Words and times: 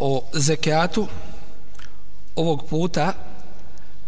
o 0.00 0.22
zekijatu 0.32 1.06
ovog 2.36 2.64
puta 2.70 3.12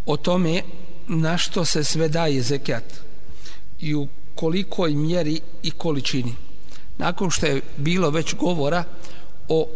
o 0.07 0.17
tome 0.17 0.63
na 1.07 1.39
što 1.39 1.65
se 1.65 1.85
sve 1.85 2.09
daje 2.09 2.43
zekijat 2.43 2.85
i 3.81 3.95
u 3.95 4.09
kolikoj 4.35 4.95
mjeri 4.95 5.41
i 5.63 5.71
količini. 5.71 6.35
Nakon 6.99 7.31
što 7.31 7.47
je 7.47 7.63
bilo 7.77 8.11
već 8.11 8.35
govora 8.35 8.85
o 9.49 9.67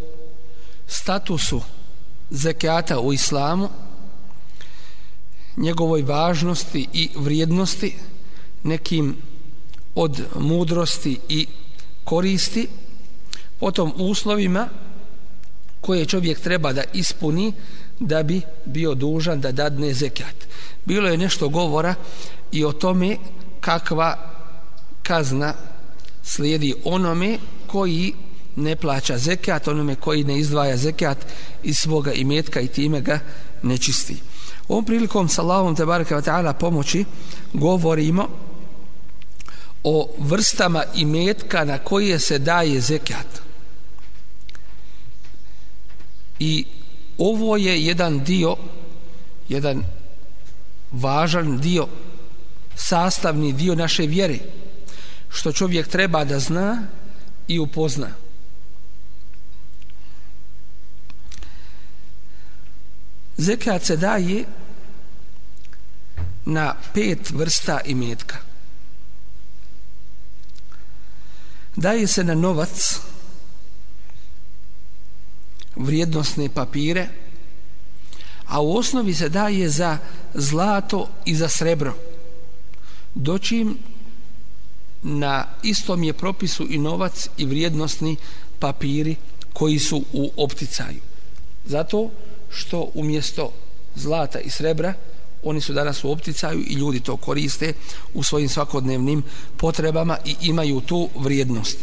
statusu 0.86 1.60
zekijata 2.30 3.00
u 3.00 3.12
islamu, 3.12 3.68
njegovoj 5.56 6.02
važnosti 6.02 6.88
i 6.92 7.10
vrijednosti, 7.16 7.96
nekim 8.62 9.16
od 9.94 10.22
mudrosti 10.38 11.18
i 11.28 11.46
koristi, 12.04 12.68
potom 13.60 13.92
uslovima 13.96 14.68
koje 15.86 16.06
čovjek 16.06 16.40
treba 16.40 16.72
da 16.72 16.82
ispuni 16.92 17.52
da 18.00 18.22
bi 18.22 18.40
bio 18.64 18.94
dužan 18.94 19.40
da 19.40 19.52
dadne 19.52 19.94
zekat. 19.94 20.34
Bilo 20.84 21.08
je 21.08 21.16
nešto 21.16 21.48
govora 21.48 21.94
i 22.52 22.64
o 22.64 22.72
tome 22.72 23.16
kakva 23.60 24.18
kazna 25.02 25.54
slijedi 26.22 26.74
onome 26.84 27.38
koji 27.66 28.14
ne 28.56 28.76
plaća 28.76 29.18
zekat, 29.18 29.68
onome 29.68 29.94
koji 29.94 30.24
ne 30.24 30.38
izdvaja 30.38 30.76
zekat 30.76 31.18
iz 31.62 31.78
svoga 31.78 32.12
imetka 32.12 32.60
i 32.60 32.68
time 32.68 33.00
ga 33.00 33.18
ne 33.62 33.78
čisti. 33.78 34.16
Ovom 34.68 34.84
prilikom 34.84 35.28
sa 35.28 35.42
Allahom 35.42 35.76
te 35.76 35.84
baraka 35.84 36.16
wa 36.16 36.22
ta'ala 36.22 36.52
pomoći 36.52 37.04
govorimo 37.52 38.28
o 39.84 40.08
vrstama 40.18 40.84
imetka 40.94 41.64
na 41.64 41.78
koje 41.78 42.18
se 42.18 42.38
daje 42.38 42.80
zekat 42.80 43.45
i 46.38 46.64
ovo 47.18 47.56
je 47.56 47.84
jedan 47.84 48.24
dio 48.24 48.56
jedan 49.48 49.84
važan 50.90 51.58
dio 51.58 51.88
sastavni 52.76 53.52
dio 53.52 53.74
naše 53.74 54.06
vjere 54.06 54.38
što 55.28 55.52
čovjek 55.52 55.88
treba 55.88 56.24
da 56.24 56.38
zna 56.38 56.82
i 57.48 57.58
upozna. 57.58 58.08
Zekat 63.36 63.82
se 63.82 63.96
daje 63.96 64.44
na 66.44 66.74
pet 66.94 67.30
vrsta 67.30 67.80
imetka. 67.84 68.36
Daje 71.76 72.06
se 72.06 72.24
na 72.24 72.34
novac 72.34 73.00
vrijednostne 75.76 76.48
papire 76.48 77.08
a 78.46 78.60
u 78.60 78.76
osnovi 78.76 79.14
se 79.14 79.28
daje 79.28 79.68
za 79.68 79.98
zlato 80.34 81.08
i 81.24 81.34
za 81.34 81.48
srebro. 81.48 81.94
Doćim 83.14 83.78
na 85.02 85.46
istom 85.62 86.02
je 86.02 86.12
propisu 86.12 86.66
i 86.70 86.78
novac 86.78 87.28
i 87.36 87.46
vrijednostni 87.46 88.16
papiri 88.58 89.16
koji 89.52 89.78
su 89.78 90.04
u 90.12 90.30
opticaju. 90.36 91.00
Zato 91.64 92.10
što 92.50 92.90
umjesto 92.94 93.52
zlata 93.94 94.40
i 94.40 94.50
srebra 94.50 94.94
oni 95.42 95.60
su 95.60 95.72
danas 95.72 96.04
u 96.04 96.10
opticaju 96.10 96.60
i 96.60 96.74
ljudi 96.74 97.00
to 97.00 97.16
koriste 97.16 97.72
u 98.14 98.22
svojim 98.22 98.48
svakodnevnim 98.48 99.22
potrebama 99.56 100.18
i 100.24 100.36
imaju 100.40 100.80
tu 100.80 101.08
vrijednost. 101.16 101.78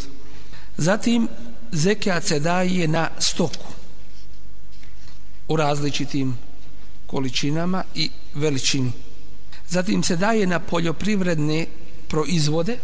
Zatim 0.77 1.27
zekijat 1.71 2.23
se 2.23 2.39
daje 2.39 2.87
na 2.87 3.09
stoku 3.19 3.82
u 5.47 5.55
različitim 5.55 6.37
količinama 7.07 7.83
i 7.95 8.09
veličini. 8.33 8.91
Zatim 9.69 10.03
se 10.03 10.15
daje 10.15 10.47
na 10.47 10.59
poljoprivredne 10.59 11.65
proizvode 12.07 12.77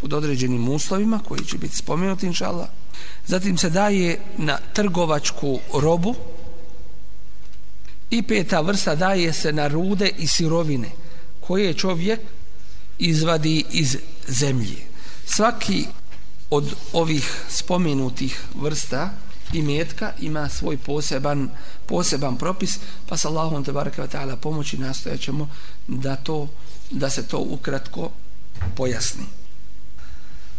pod 0.00 0.12
određenim 0.12 0.68
uslovima 0.68 1.20
koji 1.28 1.44
će 1.44 1.58
biti 1.58 1.76
spomenuti 1.76 2.26
inšala. 2.26 2.68
Zatim 3.26 3.58
se 3.58 3.70
daje 3.70 4.20
na 4.38 4.58
trgovačku 4.72 5.60
robu 5.74 6.14
i 8.10 8.22
peta 8.22 8.60
vrsta 8.60 8.94
daje 8.94 9.32
se 9.32 9.52
na 9.52 9.68
rude 9.68 10.10
i 10.18 10.26
sirovine 10.26 10.90
koje 11.40 11.74
čovjek 11.74 12.20
izvadi 12.98 13.64
iz 13.70 13.96
zemlje. 14.28 14.76
Svaki 15.26 15.86
od 16.50 16.74
ovih 16.92 17.44
spomenutih 17.48 18.42
vrsta 18.54 19.10
i 19.52 19.62
metka 19.62 20.12
ima 20.20 20.48
svoj 20.48 20.76
poseban 20.76 21.50
poseban 21.86 22.36
propis 22.38 22.78
pa 23.08 23.16
sa 23.16 23.28
Allahom 23.28 23.64
te 23.64 23.72
baraka 23.72 24.06
ta'ala 24.06 24.36
pomoći 24.36 24.78
nastojaćemo 24.78 25.48
da 25.88 26.16
to 26.16 26.48
da 26.90 27.10
se 27.10 27.28
to 27.28 27.38
ukratko 27.38 28.10
pojasni. 28.76 29.24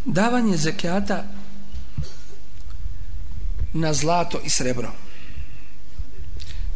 Davanje 0.05 0.57
zekijata 0.57 1.25
na 3.73 3.93
zlato 3.93 4.39
i 4.45 4.49
srebro. 4.49 4.91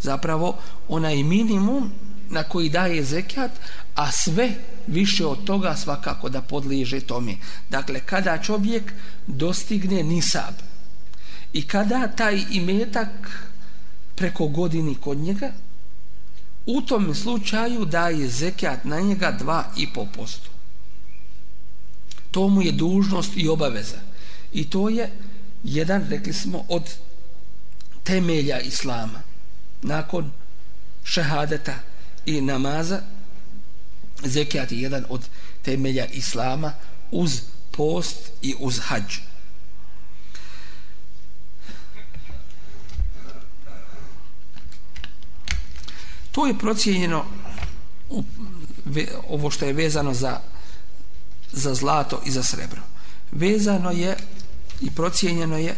Zapravo, 0.00 0.58
onaj 0.88 1.22
minimum 1.22 1.90
na 2.30 2.42
koji 2.42 2.68
daje 2.68 3.04
zekijat, 3.04 3.50
a 3.94 4.12
sve 4.12 4.50
više 4.86 5.26
od 5.26 5.44
toga 5.44 5.76
svakako 5.76 6.28
da 6.28 6.42
podliježe 6.42 7.00
tome. 7.00 7.36
Dakle, 7.70 8.00
kada 8.00 8.38
čovjek 8.38 8.92
dostigne 9.26 10.02
nisab 10.02 10.54
i 11.52 11.62
kada 11.66 12.08
taj 12.08 12.44
imetak 12.50 13.08
preko 14.14 14.46
godini 14.48 14.94
kod 14.94 15.18
njega, 15.18 15.52
u 16.66 16.80
tom 16.80 17.14
slučaju 17.14 17.84
daje 17.84 18.28
zekijat 18.28 18.84
na 18.84 19.00
njega 19.00 19.38
2,5%. 19.40 20.36
To 22.30 22.48
mu 22.48 22.62
je 22.62 22.72
dužnost 22.72 23.30
i 23.36 23.48
obaveza. 23.48 23.98
I 24.52 24.70
to 24.70 24.88
je 24.88 25.10
jedan, 25.64 26.06
rekli 26.08 26.32
smo, 26.32 26.64
od 26.68 26.82
temelja 28.02 28.60
Islama. 28.60 29.22
Nakon 29.82 30.30
šehadeta 31.04 31.74
i 32.26 32.40
namaza, 32.40 33.00
zekijat 34.24 34.72
je 34.72 34.80
jedan 34.80 35.04
od 35.08 35.28
temelja 35.62 36.06
Islama 36.06 36.72
uz 37.10 37.40
post 37.70 38.30
i 38.42 38.54
uz 38.58 38.80
hađu. 38.82 39.20
To 46.34 46.46
je 46.46 46.58
procijenjeno 46.58 47.24
ovo 49.28 49.50
što 49.50 49.64
je 49.64 49.72
vezano 49.72 50.14
za 50.14 50.40
za 51.52 51.74
zlato 51.74 52.20
i 52.24 52.30
za 52.30 52.42
srebro. 52.42 52.82
Vezano 53.32 53.90
je 53.90 54.16
i 54.80 54.90
procijenjeno 54.90 55.58
je 55.58 55.76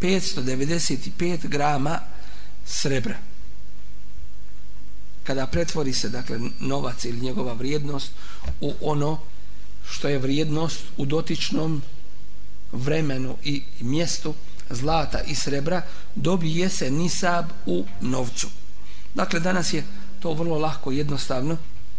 595 0.01 1.49
grama 1.49 2.01
srebra. 2.67 3.17
Kada 5.25 5.47
pretvori 5.47 5.93
se 5.93 6.09
dakle 6.09 6.39
novac 6.61 7.05
ili 7.05 7.21
njegova 7.21 7.53
vrijednost 7.53 8.13
u 8.61 8.75
ono 8.81 9.21
što 9.91 10.09
je 10.09 10.19
vrijednost 10.19 10.81
u 10.97 11.07
dotičnom 11.07 11.83
vremenu 12.73 13.37
i 13.45 13.63
mjestu 13.81 14.35
zlata 14.71 15.21
i 15.21 15.35
srebra 15.35 15.83
dobije 16.15 16.69
se 16.69 16.91
nisab 16.91 17.45
u 17.67 17.85
novcu. 18.01 18.49
Dakle, 19.15 19.41
danas 19.41 19.73
je 19.73 19.85
to 20.21 20.33
vrlo 20.33 20.59
lahko 20.59 20.91
jednostavno 20.93 21.57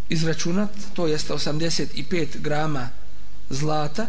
izračunat, 0.10 0.69
to 0.94 1.07
jeste 1.07 1.34
85 1.34 2.38
grama 2.38 2.90
zlata 3.50 4.07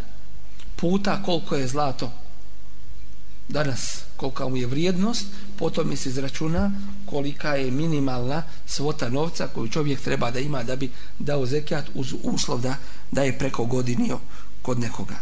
puta 0.76 1.22
koliko 1.22 1.56
je 1.56 1.68
zlato 1.68 2.12
danas 3.50 4.04
kolika 4.16 4.48
mu 4.48 4.56
je 4.56 4.66
vrijednost, 4.66 5.26
potom 5.58 5.88
mi 5.88 5.96
se 5.96 6.08
izračuna 6.08 6.72
kolika 7.06 7.54
je 7.54 7.70
minimalna 7.70 8.42
svota 8.66 9.08
novca 9.08 9.46
koju 9.46 9.68
čovjek 9.68 10.00
treba 10.00 10.30
da 10.30 10.38
ima 10.38 10.62
da 10.62 10.76
bi 10.76 10.90
dao 11.18 11.46
zekijat 11.46 11.84
uz 11.94 12.14
uslov 12.22 12.60
da, 12.60 12.76
da 13.10 13.22
je 13.22 13.38
preko 13.38 13.64
godinio 13.64 14.18
kod 14.62 14.80
nekoga. 14.80 15.16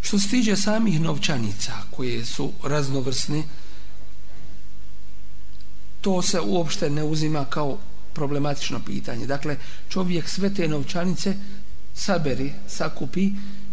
Što 0.00 0.18
se 0.18 0.28
tiđe 0.28 0.56
samih 0.56 1.00
novčanica 1.00 1.72
koje 1.90 2.24
su 2.24 2.52
raznovrsne, 2.62 3.42
to 6.00 6.22
se 6.22 6.40
uopšte 6.40 6.90
ne 6.90 7.04
uzima 7.04 7.44
kao 7.44 7.78
problematično 8.12 8.80
pitanje. 8.86 9.26
Dakle, 9.26 9.56
čovjek 9.88 10.28
sve 10.28 10.54
te 10.54 10.68
novčanice 10.68 11.36
saberi, 11.94 12.52
sakupi 12.68 13.30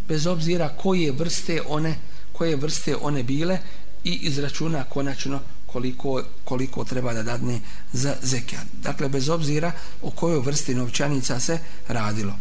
bez 0.10 0.28
obzira 0.28 0.70
koje 0.70 1.12
vrste 1.12 1.62
one 1.68 1.96
koje 2.39 2.56
vrste 2.56 2.96
one 2.96 3.24
bile 3.24 3.60
i 4.04 4.13
izračuna 4.13 4.84
konačno 4.84 5.39
koliko, 5.66 6.24
koliko 6.44 6.84
treba 6.84 7.13
da 7.13 7.24
dadne 7.24 7.60
za 7.94 8.16
zekijat. 8.22 8.66
Dakle, 8.74 9.10
bez 9.10 9.30
obzira 9.30 9.72
o 10.01 10.12
kojoj 10.12 10.39
vrsti 10.39 10.75
novčanica 10.75 11.39
se 11.39 11.60
radilo. 11.88 12.34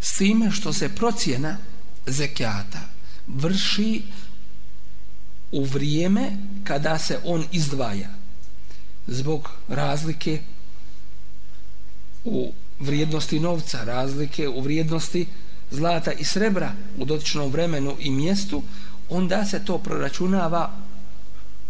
S 0.00 0.16
time 0.18 0.50
što 0.50 0.72
se 0.72 0.88
procjena 0.88 1.56
zekijata 2.06 2.80
vrši 3.26 4.02
u 5.52 5.64
vrijeme 5.64 6.36
kada 6.64 6.98
se 6.98 7.18
on 7.24 7.44
izdvaja 7.52 8.10
zbog 9.06 9.50
razlike 9.68 10.40
u 12.24 12.52
vrijednosti 12.80 13.40
novca, 13.40 13.84
razlike 13.84 14.48
u 14.48 14.60
vrijednosti 14.60 15.26
zlata 15.76 16.12
i 16.12 16.24
srebra 16.24 16.72
u 16.98 17.04
dotičnom 17.04 17.50
vremenu 17.52 17.96
i 17.98 18.10
mjestu, 18.10 18.62
onda 19.08 19.44
se 19.44 19.64
to 19.64 19.78
proračunava 19.78 20.72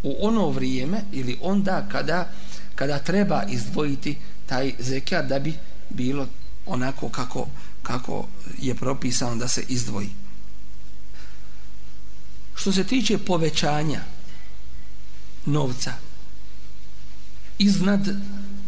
u 0.02 0.16
ono 0.20 0.50
vrijeme 0.50 1.02
ili 1.12 1.38
onda 1.42 1.86
kada, 1.92 2.30
kada 2.74 2.98
treba 2.98 3.42
izdvojiti 3.48 4.16
taj 4.46 4.72
zekijat 4.78 5.26
da 5.26 5.38
bi 5.38 5.54
bilo 5.90 6.26
onako 6.66 7.08
kako, 7.08 7.48
kako 7.82 8.26
je 8.58 8.74
propisano 8.74 9.36
da 9.36 9.48
se 9.48 9.64
izdvoji. 9.68 10.10
Što 12.54 12.72
se 12.72 12.84
tiče 12.84 13.18
povećanja 13.18 14.00
novca 15.46 15.92
iznad 17.58 18.16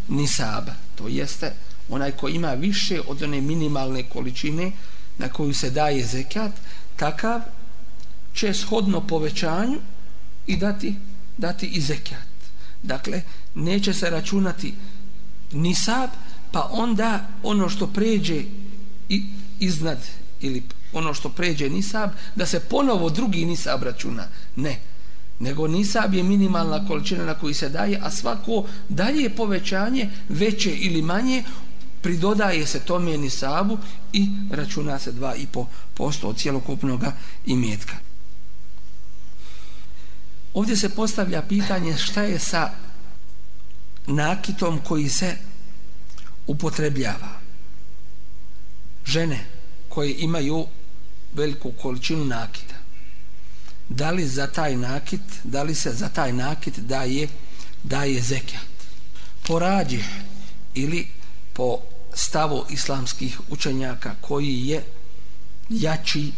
nisaba, 0.08 0.74
to 0.94 1.08
jeste 1.08 1.52
onaj 1.88 2.12
ko 2.12 2.28
ima 2.28 2.54
više 2.54 3.00
od 3.06 3.22
one 3.22 3.40
minimalne 3.40 4.02
količine 4.02 4.72
na 5.18 5.28
koju 5.28 5.54
se 5.54 5.70
daje 5.70 6.06
zekat, 6.06 6.52
takav 6.96 7.40
će 8.34 8.54
shodno 8.54 9.06
povećanju 9.06 9.78
i 10.46 10.56
dati, 10.56 10.94
dati 11.38 11.66
i 11.66 11.80
zekat. 11.80 12.28
Dakle, 12.82 13.22
neće 13.54 13.94
se 13.94 14.10
računati 14.10 14.74
nisab 15.52 16.10
pa 16.52 16.68
onda 16.72 17.28
ono 17.42 17.68
što 17.68 17.86
pređe 17.86 18.42
iznad 19.60 19.98
ili 20.40 20.62
ono 20.92 21.14
što 21.14 21.28
pređe 21.28 21.70
nisab 21.70 22.10
da 22.36 22.46
se 22.46 22.60
ponovo 22.60 23.10
drugi 23.10 23.44
nisab 23.44 23.82
računa 23.82 24.24
ne 24.56 24.78
nego 25.40 25.68
nisab 25.68 26.14
je 26.14 26.22
minimalna 26.22 26.86
količina 26.86 27.24
na 27.24 27.34
koju 27.34 27.54
se 27.54 27.68
daje 27.68 28.00
a 28.02 28.10
svako 28.10 28.64
dalje 28.88 29.30
povećanje 29.30 30.10
veće 30.28 30.70
ili 30.70 31.02
manje 31.02 31.44
pridodaje 32.02 32.66
se 32.66 32.80
tome 32.80 33.16
nisabu 33.16 33.78
i 34.12 34.28
računa 34.50 34.98
se 34.98 35.12
2,5% 35.12 36.26
od 36.26 36.38
cijelokupnog 36.38 37.04
imetka. 37.46 37.96
Ovdje 40.54 40.76
se 40.76 40.88
postavlja 40.88 41.42
pitanje 41.42 41.96
šta 41.96 42.22
je 42.22 42.38
sa 42.38 42.70
nakitom 44.06 44.80
koji 44.84 45.08
se 45.08 45.36
upotrebljava. 46.46 47.40
Žene 49.04 49.46
koje 49.88 50.14
imaju 50.18 50.66
veliku 51.34 51.72
količinu 51.72 52.24
nakita. 52.24 52.74
Da 53.88 54.10
li 54.10 54.26
za 54.26 54.46
taj 54.46 54.76
nakit 54.76 55.20
da 55.44 55.62
li 55.62 55.74
se 55.74 55.92
za 55.92 56.08
taj 56.08 56.32
nakit 56.32 56.78
daje 56.78 57.28
daje 57.82 58.20
zekijat 58.20 58.78
Porađe 59.46 60.04
ili 60.74 61.06
po 61.58 61.78
stavu 62.14 62.64
islamskih 62.70 63.40
učenjaka 63.50 64.14
koji 64.20 64.66
je 64.68 64.84
jači 65.68 66.32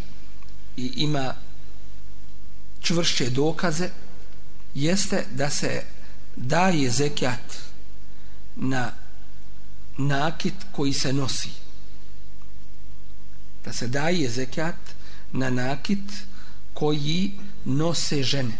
i 0.77 0.93
ima 0.97 1.35
čvršće 2.81 3.31
dokaze 3.31 3.91
jeste 4.75 5.27
da 5.31 5.51
se 5.51 5.83
daje 6.37 6.91
zekjat 6.91 7.57
na 8.57 8.93
nakit 9.99 10.55
koji 10.73 10.93
se 10.93 11.13
nosi. 11.13 11.51
Da 13.65 13.73
se 13.73 13.89
daje 13.89 14.31
zekjat 14.31 14.81
na 15.33 15.51
nakit 15.51 16.13
koji 16.75 17.39
nose 17.65 18.23
žene. 18.23 18.59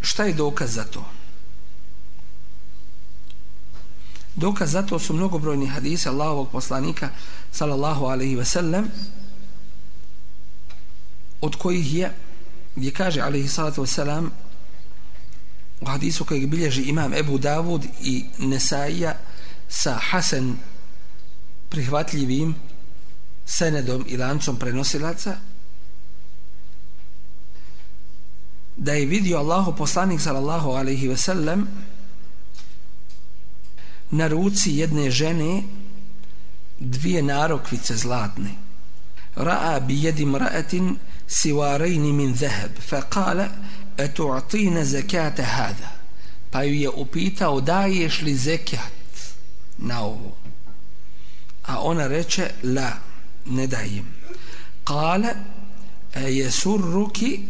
Šta 0.00 0.24
je 0.24 0.34
dokaz 0.34 0.74
za 0.74 0.84
to? 0.84 1.19
Dokaz 4.40 4.72
za 4.72 4.82
to 4.82 4.98
su 4.98 5.14
mnogobrojni 5.14 5.66
hadise 5.66 6.08
Allahovog 6.08 6.48
poslanika 6.50 7.10
sallallahu 7.52 8.04
alaihi 8.04 8.36
ve 8.36 8.44
sellem 8.44 8.90
od 11.40 11.56
kojih 11.56 11.94
je 11.94 12.12
gdje 12.76 12.90
kaže 12.90 13.20
alaihi 13.20 13.48
salatu 13.48 13.82
wasalam 13.82 14.28
u 15.80 15.86
hadisu 15.86 16.24
kojeg 16.24 16.46
bilježi 16.46 16.82
imam 16.82 17.14
Ebu 17.14 17.38
Davud 17.38 17.84
i 18.00 18.24
Nesaija 18.38 19.14
sa 19.68 19.98
Hasan 20.10 20.56
prihvatljivim 21.68 22.54
senedom 23.46 24.04
i 24.08 24.16
lancom 24.16 24.56
prenosilaca 24.56 25.36
da 28.76 28.92
je 28.92 29.06
vidio 29.06 29.38
Allahu 29.38 29.76
poslanik 29.76 30.20
sallallahu 30.20 30.70
alaihi 30.70 31.08
ve 31.08 31.16
sellem 31.16 31.68
na 34.10 34.28
ruci 34.28 34.76
jedne 34.76 35.10
žene 35.10 35.62
dvije 36.78 37.22
narokvice 37.22 37.96
zlatne. 37.96 38.50
Ra'a 39.36 39.80
bi 39.80 40.02
jedim 40.04 40.34
ra'atin 40.34 40.96
sivarejni 41.26 42.12
min 42.12 42.34
zeheb 42.34 42.80
fa 42.88 43.02
kale 43.02 43.48
etu'atina 43.96 44.84
zekate 44.84 45.42
hada 45.42 46.00
pa 46.50 46.62
ju 46.62 46.74
je 46.74 46.90
upitao 46.90 47.60
daješ 47.60 48.22
li 48.22 48.34
zekat 48.34 48.92
na 49.78 50.02
ovo? 50.04 50.36
A 51.66 51.78
ona 51.82 52.06
reče 52.06 52.50
la 52.62 52.92
ne 53.46 53.66
dajem. 53.66 54.14
Kale 54.84 55.34
jesurruki 56.14 57.40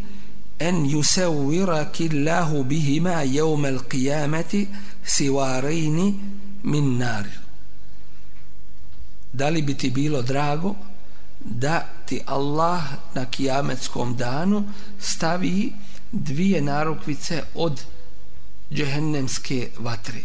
en 0.59 0.85
yusawwiraki 0.85 2.09
Allahu 2.09 2.63
bihima 2.63 3.23
yawm 3.23 3.65
al-qiyamati 3.65 4.67
siwarayni 5.03 6.15
min 6.63 6.97
nar 6.97 7.25
da 9.33 9.49
li 9.49 9.61
bi 9.61 9.77
ti 9.77 9.89
bilo 9.89 10.21
drago 10.21 10.75
da 11.39 11.87
ti 12.05 12.21
Allah 12.25 12.83
na 13.15 13.25
kijametskom 13.25 14.15
danu 14.15 14.69
stavi 14.99 15.73
dvije 16.11 16.61
narukvice 16.61 17.43
od 17.55 17.81
džehennemske 18.73 19.69
vatre. 19.77 20.21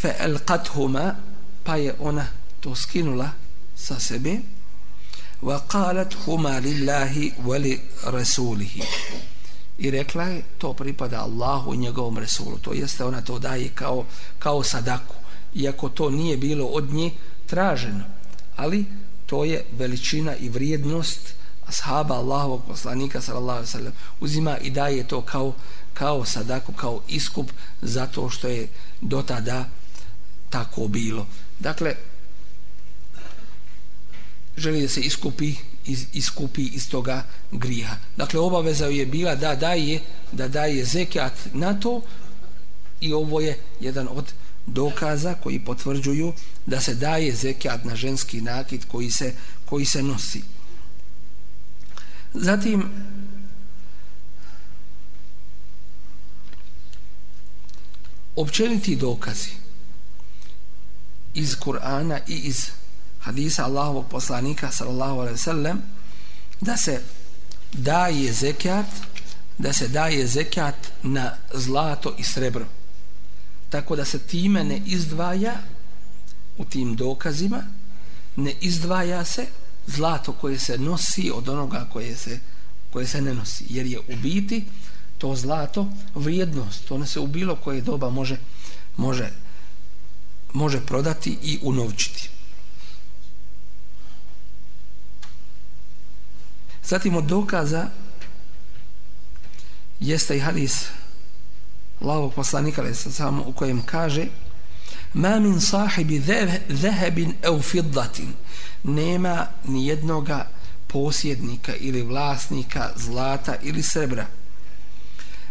Fe 0.00 0.14
elqathuma, 0.18 1.14
pa 1.64 1.76
je 1.76 1.94
ona 1.98 2.26
to 2.60 2.74
skinula 2.74 3.30
sa 3.76 4.00
sebe, 4.00 4.40
wa 5.42 5.60
qalat 5.68 6.14
huma 6.24 6.58
lillahi 6.58 7.32
wa 7.44 7.58
li 7.58 7.80
rasulihi. 8.04 8.82
I 9.78 9.90
rekla 9.90 10.24
je, 10.24 10.42
to 10.58 10.72
pripada 10.72 11.20
Allahu 11.20 11.74
i 11.74 11.76
njegovom 11.76 12.18
Resulu. 12.18 12.58
To 12.58 12.72
jeste, 12.72 13.04
ona 13.04 13.20
to 13.20 13.38
daje 13.38 13.68
kao, 13.68 14.04
kao 14.38 14.62
sadaku. 14.62 15.14
Iako 15.54 15.88
to 15.88 16.10
nije 16.10 16.36
bilo 16.36 16.66
od 16.66 16.92
nje 16.92 17.10
traženo. 17.46 18.04
Ali 18.56 18.84
to 19.26 19.44
je 19.44 19.64
veličina 19.78 20.36
i 20.36 20.48
vrijednost 20.48 21.34
ashaba 21.66 22.14
Allahovog 22.14 22.62
poslanika 22.66 23.20
sallallahu 23.20 23.58
alejhi 23.58 23.72
ve 23.72 23.78
sellem 23.78 23.92
uzima 24.20 24.58
i 24.58 24.70
daje 24.70 25.08
to 25.08 25.22
kao 25.22 25.54
kao 25.94 26.24
sadaku 26.24 26.72
kao 26.72 27.02
iskup 27.08 27.50
zato 27.82 28.30
što 28.30 28.48
je 28.48 28.68
do 29.00 29.22
tada 29.22 29.64
tako 30.50 30.88
bilo 30.88 31.26
dakle 31.58 31.94
želi 34.56 34.82
da 34.82 34.88
se 34.88 35.00
iskupi 35.00 35.54
iz, 35.86 36.06
iskupi 36.12 36.62
iz 36.62 36.90
toga 36.90 37.22
griha. 37.52 37.96
Dakle 38.16 38.40
obaveza 38.40 38.86
je 38.86 39.06
bila 39.06 39.34
da 39.34 39.54
daje 39.54 40.00
da 40.32 40.48
daje 40.48 40.84
zekat 40.84 41.32
na 41.52 41.80
to 41.80 42.02
i 43.00 43.12
ovo 43.12 43.40
je 43.40 43.58
jedan 43.80 44.08
od 44.10 44.32
dokaza 44.66 45.34
koji 45.34 45.64
potvrđuju 45.64 46.32
da 46.66 46.80
se 46.80 46.94
daje 46.94 47.34
zekat 47.34 47.84
na 47.84 47.96
ženski 47.96 48.40
nakit 48.40 48.84
koji 48.84 49.10
se 49.10 49.34
koji 49.64 49.84
se 49.84 50.02
nosi. 50.02 50.42
Zatim 52.34 52.90
općeniti 58.36 58.96
dokazi 58.96 59.50
iz 61.34 61.56
Kur'ana 61.56 62.20
i 62.28 62.34
iz 62.34 62.70
hadisa 63.24 63.64
Allahovog 63.64 64.08
poslanika 64.10 64.70
sallallahu 64.70 65.20
alaihi 65.20 65.38
sallam 65.38 65.82
da 66.60 66.76
se 66.76 67.00
daje 67.72 68.32
zekat 68.32 68.86
da 69.58 69.72
se 69.72 69.88
daje 69.88 70.26
zekat 70.26 70.74
na 71.02 71.36
zlato 71.54 72.14
i 72.18 72.24
srebro 72.24 72.66
tako 73.70 73.96
da 73.96 74.04
se 74.04 74.18
time 74.18 74.64
ne 74.64 74.82
izdvaja 74.86 75.54
u 76.58 76.64
tim 76.64 76.96
dokazima 76.96 77.62
ne 78.36 78.54
izdvaja 78.60 79.24
se 79.24 79.46
zlato 79.86 80.32
koje 80.32 80.58
se 80.58 80.78
nosi 80.78 81.30
od 81.34 81.48
onoga 81.48 81.88
koje 81.92 82.16
se, 82.16 82.40
koje 82.92 83.06
se 83.06 83.20
ne 83.20 83.34
nosi. 83.34 83.64
Jer 83.68 83.86
je 83.86 83.98
u 83.98 84.16
biti 84.22 84.64
to 85.18 85.36
zlato 85.36 85.92
vrijednost. 86.14 86.84
To 86.88 86.98
ne 86.98 87.06
se 87.06 87.20
u 87.20 87.26
bilo 87.26 87.56
koje 87.56 87.80
doba 87.80 88.10
može, 88.10 88.36
može, 88.96 89.30
može 90.52 90.80
prodati 90.80 91.38
i 91.42 91.58
unovčiti. 91.62 92.30
Zatim 96.88 97.16
od 97.16 97.24
dokaza 97.24 97.86
jeste 100.00 100.36
i 100.36 100.40
hadis 100.40 100.84
Allahog 102.00 102.34
poslanika 102.34 102.94
samo 102.94 103.44
u 103.46 103.52
kojem 103.52 103.82
kaže 103.82 104.26
ma 105.14 105.40
min 105.40 105.60
sahibi 105.60 106.22
zehebin 106.68 107.34
au 107.46 107.62
fiddatin. 107.62 108.32
Nema 108.84 109.46
ni 109.64 109.86
jednoga 109.86 110.48
posjednika 110.86 111.74
ili 111.74 112.02
vlasnika 112.02 112.90
zlata 112.96 113.56
ili 113.62 113.82
srebra. 113.82 114.26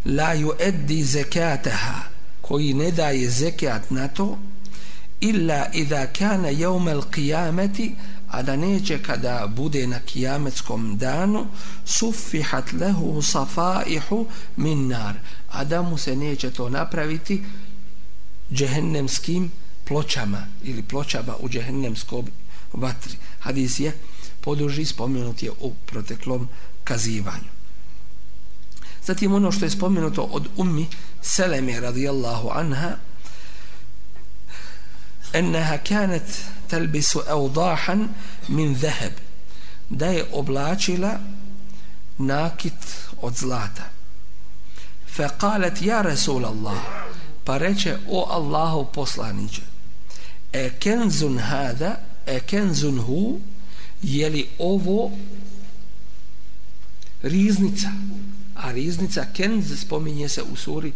La 0.05 0.35
yuaddi 0.35 1.03
zakataha 1.03 2.01
koji 2.41 2.73
ne 2.73 2.91
daje 2.91 3.29
zekat 3.29 3.91
na 3.91 4.07
to 4.07 4.37
illa 5.19 5.67
idha 5.73 6.07
kana 6.07 6.47
yawm 6.51 6.87
al-qiyamati 6.91 7.95
a 8.33 8.41
da 8.41 8.55
neće 8.55 9.03
kada 9.03 9.47
bude 9.55 9.87
na 9.87 9.99
kijametskom 9.99 10.97
danu 10.97 11.45
sufihat 11.85 12.71
lahu 12.73 13.21
safaihu 13.21 14.25
min 14.55 14.87
nar 14.87 15.15
a 15.51 15.63
da 15.63 15.81
mu 15.81 15.97
se 15.97 16.15
neće 16.15 16.51
to 16.51 16.69
napraviti 16.69 17.43
džehennemskim 18.51 19.51
pločama 19.85 20.47
ili 20.63 20.83
pločama 20.83 21.35
u 21.39 21.49
džehennemskom 21.49 22.27
vatri. 22.73 23.17
Hadis 23.39 23.79
je 23.79 23.97
poduži 24.41 24.85
spomenut 24.85 25.43
je 25.43 25.51
u 25.51 25.73
proteklom 25.85 26.47
kazivanju. 26.83 27.53
Zatim 29.05 29.33
ono 29.33 29.51
što 29.51 29.65
je 29.65 29.69
spomenuto 29.69 30.21
od 30.21 30.47
ummi 30.57 30.87
Seleme 31.21 31.79
radijallahu 31.79 32.49
anha 32.53 32.95
enneha 35.33 35.77
kanet 35.77 36.45
telbisu 36.67 37.19
eudahan 37.29 38.09
min 38.47 38.75
zeheb 38.75 39.13
da 39.89 40.05
je 40.05 40.25
oblačila 40.31 41.19
nakit 42.17 42.73
od 43.21 43.35
zlata. 43.35 43.89
Fe 45.07 45.27
kalet 45.37 45.81
ja 45.81 46.01
Resul 46.01 46.45
Allah 46.45 46.77
pa 47.43 47.57
reče 47.57 47.97
o 48.09 48.27
Allahu 48.29 48.87
poslaniće 48.93 49.61
e 50.53 50.69
kenzun 50.79 51.37
hada 51.39 51.95
e 52.25 52.39
kenzun 52.39 52.99
hu 52.99 53.39
je 54.01 54.29
li 54.29 54.47
ovo 54.59 55.11
riznica? 57.23 57.91
A 58.55 58.71
riznica 58.71 59.25
kenz 59.33 59.81
spominje 59.81 60.29
se 60.29 60.43
u 60.43 60.55
suri 60.55 60.93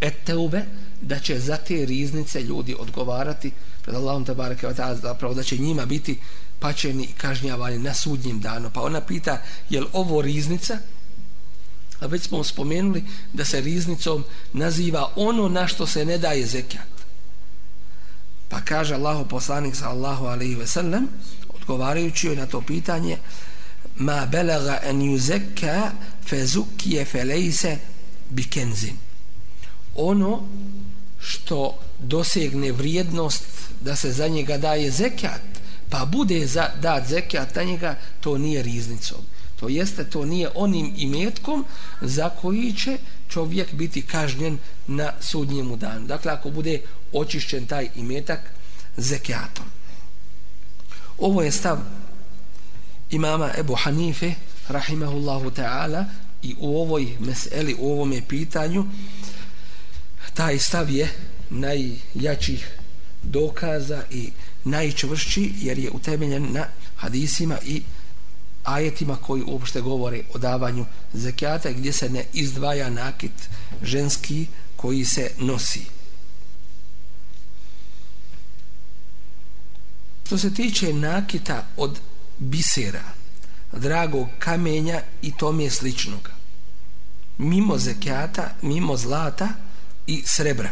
eteube 0.00 0.64
da 1.04 1.18
će 1.18 1.38
za 1.38 1.56
te 1.56 1.86
riznice 1.86 2.42
ljudi 2.42 2.76
odgovarati 2.78 3.50
pred 3.82 3.96
Allahom 3.96 4.24
te 4.24 4.34
bareke 4.34 4.66
zapravo 5.02 5.34
da 5.34 5.42
će 5.42 5.56
njima 5.56 5.86
biti 5.86 6.18
pačeni 6.58 7.04
i 7.04 7.12
kažnjavani 7.12 7.78
na 7.78 7.94
sudnjem 7.94 8.40
danu. 8.40 8.70
Pa 8.74 8.82
ona 8.82 9.00
pita 9.00 9.42
je 9.70 9.80
li 9.80 9.86
ovo 9.92 10.22
riznica? 10.22 10.78
A 12.00 12.06
već 12.06 12.22
smo 12.22 12.44
spomenuli 12.44 13.04
da 13.32 13.44
se 13.44 13.60
riznicom 13.60 14.24
naziva 14.52 15.12
ono 15.16 15.48
na 15.48 15.66
što 15.66 15.86
se 15.86 16.04
ne 16.04 16.18
daje 16.18 16.46
zekat. 16.46 16.94
Pa 18.48 18.60
kaže 18.60 18.94
Allahu 18.94 19.28
poslanik 19.28 19.76
sallallahu 19.76 20.26
alaihi 20.26 20.54
ve 20.54 20.66
sellem 20.66 21.08
odgovarajući 21.48 22.26
joj 22.26 22.36
na 22.36 22.46
to 22.46 22.60
pitanje 22.60 23.18
ma 23.96 24.26
belaga 24.26 24.80
en 24.82 25.00
yuzekka 25.00 25.90
fe 26.26 26.46
zukije 26.46 27.04
fe 27.04 27.24
lejse 27.24 27.78
ono 29.96 30.42
što 31.20 31.78
dosegne 31.98 32.72
vrijednost 32.72 33.44
da 33.80 33.96
se 33.96 34.12
za 34.12 34.28
njega 34.28 34.58
daje 34.58 34.90
zekat 34.90 35.40
pa 35.90 36.04
bude 36.04 36.46
za, 36.46 36.68
dat 36.82 37.08
zekat 37.08 37.54
na 37.54 37.62
njega 37.62 37.98
to 38.20 38.38
nije 38.38 38.62
riznicom. 38.62 39.18
To 39.60 39.68
jeste 39.68 40.04
to 40.04 40.24
nije 40.24 40.50
onim 40.54 40.92
imetkom 40.96 41.64
za 42.00 42.28
koji 42.28 42.72
će 42.72 42.98
čovjek 43.28 43.74
biti 43.74 44.02
kažnjen 44.02 44.58
na 44.86 45.12
sudnjemu 45.20 45.76
danu. 45.76 46.06
Dakle 46.06 46.32
ako 46.32 46.50
bude 46.50 46.80
očišćen 47.12 47.66
taj 47.66 47.88
imetak 47.96 48.40
zekatom. 48.96 49.64
Ovo 51.18 51.42
je 51.42 51.52
stav 51.52 51.78
imama 53.10 53.50
Ebu 53.58 53.74
Hanife 53.74 54.34
rahimahullahu 54.68 55.50
ta'ala 55.50 56.04
i 56.42 56.54
u 56.58 56.80
ovoj 56.80 57.16
meseli, 57.20 57.76
u 57.78 57.92
ovome 57.92 58.22
pitanju 58.28 58.84
taj 60.34 60.58
stav 60.58 60.90
je 60.90 61.08
najjačih 61.50 62.70
dokaza 63.22 64.02
i 64.10 64.30
najčvršći 64.64 65.52
jer 65.60 65.78
je 65.78 65.90
utemeljen 65.90 66.52
na 66.52 66.66
hadisima 66.96 67.58
i 67.66 67.82
ajetima 68.64 69.16
koji 69.16 69.42
uopšte 69.46 69.80
govore 69.80 70.22
o 70.34 70.38
davanju 70.38 70.86
zekijata 71.12 71.72
gdje 71.72 71.92
se 71.92 72.08
ne 72.08 72.24
izdvaja 72.32 72.90
nakit 72.90 73.32
ženski 73.82 74.46
koji 74.76 75.04
se 75.04 75.30
nosi. 75.38 75.84
Što 80.26 80.38
se 80.38 80.54
tiče 80.54 80.92
nakita 80.92 81.66
od 81.76 81.98
bisera, 82.38 83.04
dragog 83.72 84.28
kamenja 84.38 85.00
i 85.22 85.32
tome 85.36 85.70
sličnog, 85.70 86.30
mimo 87.38 87.78
zekijata, 87.78 88.54
mimo 88.62 88.96
zlata 88.96 89.48
i 90.06 90.22
srebra, 90.26 90.70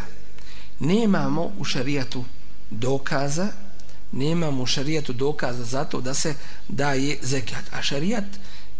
nemamo 0.80 1.52
u 1.59 1.65
šarijatu 1.65 2.25
dokaza 2.71 3.49
nemamo 4.13 4.63
u 4.63 4.67
šarijatu 4.67 5.13
dokaza 5.13 5.65
za 5.65 5.85
to 5.85 6.00
da 6.00 6.15
se 6.15 6.35
daje 6.69 7.19
zekat. 7.23 7.65
A 7.73 7.83
šarijat 7.83 8.25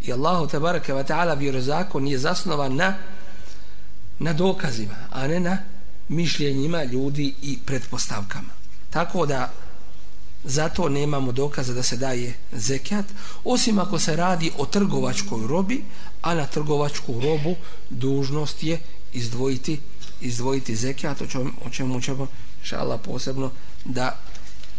i 0.05 0.13
Allahu 0.13 0.47
tabaraka 0.47 0.95
wa 0.95 1.05
ta'ala 1.05 1.39
vjerozakon 1.39 2.09
je 2.09 2.19
zasnovan 2.19 2.77
na 2.77 2.95
na 4.19 4.33
dokazima 4.33 4.95
a 5.11 5.27
ne 5.27 5.41
na 5.41 5.59
mišljenjima 6.09 6.85
ljudi 6.85 7.35
i 7.43 7.59
pretpostavkama. 7.67 8.53
Tako 8.91 9.27
da 9.27 9.53
zato 10.45 10.89
nemamo 10.89 11.33
dokaza 11.33 11.73
da 11.73 11.83
se 11.83 11.97
daje 11.97 12.35
zekat 12.53 13.05
osim 13.45 13.79
ako 13.79 13.99
se 13.99 14.17
radi 14.17 14.53
o 14.59 14.67
trgovačkoj 14.67 15.47
robi 15.47 15.85
a 16.23 16.35
na 16.35 16.47
trgovačku 16.47 17.21
robu 17.21 17.55
dužnost 17.91 18.63
je 18.63 18.81
izdvojiti 19.13 19.81
izdvojiti 20.23 20.77
zekijat, 20.77 21.21
o 21.21 21.27
čemu, 21.27 21.51
o 21.65 21.71
čemu 21.71 22.01
ćemo 22.01 22.27
šala 22.63 22.99
posebno 22.99 23.51
da 23.85 24.19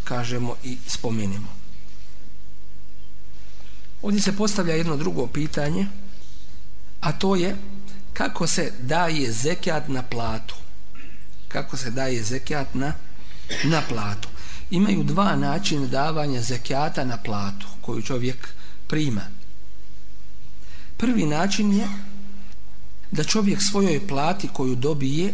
kažemo 0.03 0.55
i 0.63 0.77
spomenimo 0.87 1.63
ovdje 4.03 4.21
se 4.21 4.37
postavlja 4.37 4.73
jedno 4.73 4.97
drugo 4.97 5.27
pitanje 5.27 5.87
a 7.01 7.11
to 7.11 7.35
je 7.35 7.55
kako 8.13 8.47
se 8.47 8.73
daje 8.79 9.31
zekijat 9.31 9.87
na 9.87 10.03
platu? 10.03 10.55
Kako 11.47 11.77
se 11.77 11.91
daje 11.91 12.23
zekijat 12.23 12.75
na, 12.75 12.93
na 13.63 13.81
platu? 13.89 14.29
Imaju 14.71 15.03
dva 15.03 15.35
načina 15.35 15.87
davanja 15.87 16.41
zekijata 16.41 17.05
na 17.05 17.17
platu 17.17 17.67
koju 17.81 18.01
čovjek 18.01 18.47
prima. 18.87 19.21
Prvi 20.97 21.25
način 21.25 21.73
je 21.73 21.87
da 23.13 23.23
čovjek 23.23 23.61
svojoj 23.61 24.07
plati 24.07 24.47
koju 24.53 24.75
dobije 24.75 25.33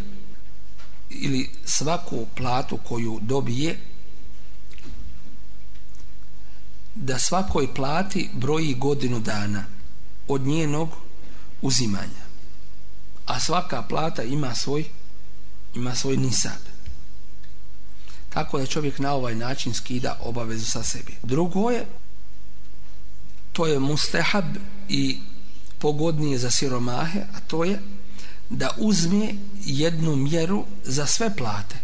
ili 1.10 1.50
svaku 1.66 2.26
platu 2.36 2.78
koju 2.88 3.20
dobije 3.22 3.80
da 6.96 7.20
svakoj 7.20 7.74
plati 7.74 8.30
broji 8.34 8.74
godinu 8.74 9.20
dana 9.20 9.66
od 10.28 10.42
njenog 10.42 10.90
uzimanja. 11.62 12.24
A 13.26 13.40
svaka 13.40 13.82
plata 13.82 14.24
ima 14.24 14.56
svoj 14.56 14.86
ima 15.76 15.96
svoj 15.96 16.18
nisab. 16.18 16.62
Tako 18.30 18.60
da 18.60 18.66
čovjek 18.66 19.00
na 19.00 19.14
ovaj 19.14 19.36
način 19.36 19.74
skida 19.74 20.20
obavezu 20.22 20.66
sa 20.66 20.84
sebi. 20.84 21.16
Drugo 21.24 21.70
je 21.70 21.86
to 23.54 23.66
je 23.66 23.80
mustehab 23.80 24.46
i 24.90 25.20
pogodnije 25.80 26.38
za 26.38 26.52
siromahe, 26.52 27.20
a 27.20 27.40
to 27.48 27.64
je 27.64 27.80
da 28.50 28.70
uzme 28.78 29.34
jednu 29.66 30.16
mjeru 30.16 30.66
za 30.84 31.06
sve 31.06 31.36
plate. 31.36 31.76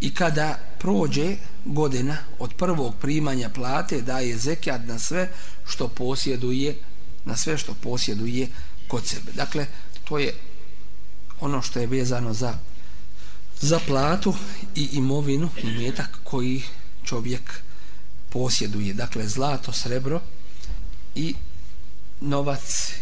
I 0.00 0.14
kada 0.14 0.58
prođe 0.78 1.36
godina 1.64 2.16
od 2.38 2.54
prvog 2.54 2.94
primanja 3.00 3.48
plate, 3.48 4.02
daje 4.02 4.38
zekijat 4.38 4.86
na 4.86 4.98
sve 4.98 5.30
što 5.66 5.88
posjeduje, 5.88 6.78
na 7.24 7.36
sve 7.36 7.58
što 7.58 7.74
posjeduje 7.74 8.48
kod 8.88 9.06
sebe. 9.06 9.32
Dakle, 9.32 9.66
to 10.04 10.18
je 10.18 10.34
ono 11.40 11.62
što 11.62 11.80
je 11.80 11.86
vezano 11.86 12.34
za 12.34 12.58
za 13.60 13.80
platu 13.86 14.34
i 14.74 14.88
imovinu 14.92 15.50
i 15.62 15.66
metak 15.66 16.18
koji 16.24 16.62
čovjek 17.04 17.60
posjeduje. 18.28 18.94
Dakle, 18.94 19.28
zlato, 19.28 19.72
srebro 19.72 20.20
i 21.14 21.34
novac 22.20 22.92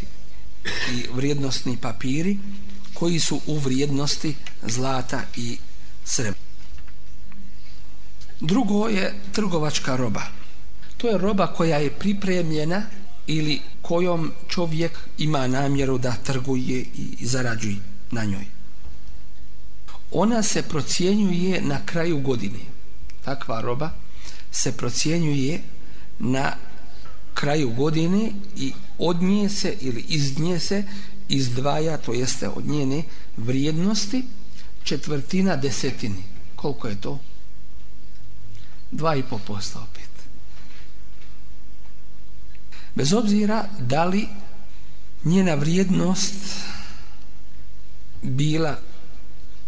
i 0.93 1.07
vrijednostni 1.15 1.77
papiri 1.77 2.39
koji 2.95 3.21
su 3.21 3.41
u 3.47 3.59
vrijednosti 3.59 4.35
zlata 4.63 5.23
i 5.37 5.59
srebra. 6.05 6.41
Drugo 8.41 8.89
je 8.89 9.15
trgovačka 9.33 9.97
roba. 9.97 10.23
To 10.97 11.09
je 11.09 11.19
roba 11.19 11.47
koja 11.47 11.79
je 11.79 11.91
pripremljena 11.91 12.83
ili 13.27 13.61
kojom 13.83 14.33
čovjek 14.49 14.99
ima 15.19 15.47
namjeru 15.47 15.99
da 15.99 16.13
trguje 16.13 16.85
i 16.95 17.27
zarađuje 17.27 17.77
na 18.11 18.25
njoj. 18.25 18.45
Ona 20.11 20.43
se 20.43 20.63
procjenjuje 20.63 21.61
na 21.63 21.87
kraju 21.87 22.21
godine. 22.21 22.59
Takva 23.25 23.61
roba 23.61 23.91
se 24.51 24.73
procjenjuje 24.73 25.63
na 26.19 26.53
kraju 27.35 27.71
godine 27.71 28.31
i 28.57 28.73
od 28.99 29.23
nje 29.23 29.49
se 29.49 29.77
ili 29.81 30.05
iz 30.09 30.39
nje 30.39 30.61
se 30.61 30.85
izdvaja, 31.29 31.97
to 31.97 32.13
jeste 32.13 32.49
od 32.49 32.67
njene 32.67 33.03
vrijednosti, 33.37 34.25
četvrtina 34.85 35.57
desetini. 35.57 36.25
Koliko 36.57 36.89
je 36.89 37.01
to? 37.01 37.19
Dva 38.91 39.17
i 39.17 39.23
po 39.23 39.39
posto 39.39 39.79
opet. 39.91 40.11
Bez 42.95 43.13
obzira 43.13 43.69
da 43.79 44.05
li 44.05 44.29
njena 45.25 45.55
vrijednost 45.55 46.35
bila 48.23 48.79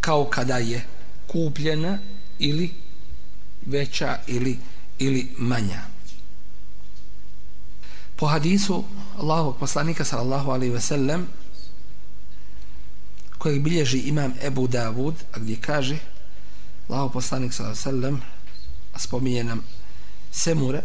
kao 0.01 0.25
kada 0.25 0.59
je 0.59 0.85
kupljena 1.27 1.99
ili 2.39 2.71
veća 3.67 4.19
ili, 4.27 4.59
ili 4.99 5.29
manja 5.39 5.98
po 8.18 8.28
hadisu 8.28 8.84
Allahog 9.18 9.58
poslanika 9.60 10.06
sallallahu 10.06 10.52
alaihi 10.52 10.74
ve 10.74 10.82
sellem 10.82 11.28
kojeg 13.38 13.62
bilježi 13.64 14.00
imam 14.00 14.34
Ebu 14.42 14.68
Davud, 14.68 15.16
a 15.34 15.40
gdje 15.40 15.56
kaže 15.62 15.98
Allaho 16.90 17.10
poslanik 17.10 17.54
sallam 17.54 18.22
spominje 18.98 19.44
nam 19.44 19.62
Semure 20.32 20.82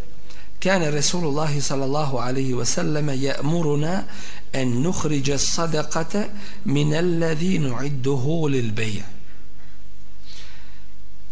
كان 0.60 0.82
رسول 0.94 1.24
الله 1.24 1.60
صلى 1.60 1.84
الله 1.84 2.20
عليه 2.22 2.54
وسلم 2.54 3.10
يأمرنا 3.10 4.06
أن 4.54 4.82
نخرج 4.82 5.30
الصدقة 5.30 6.30
من 6.66 6.94
الذي 6.94 7.58
نعده 7.58 8.46
للبيع 8.48 9.04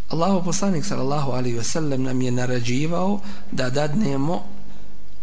Allahu 0.06 0.46
poslanik 0.46 0.86
sallallahu 0.86 1.34
alaihi 1.34 1.58
ve 1.58 1.64
sellem 1.66 2.02
nam 2.06 2.22
je 2.22 2.30
narađivao 2.30 3.20
da 3.52 3.70
dadnemo 3.70 4.46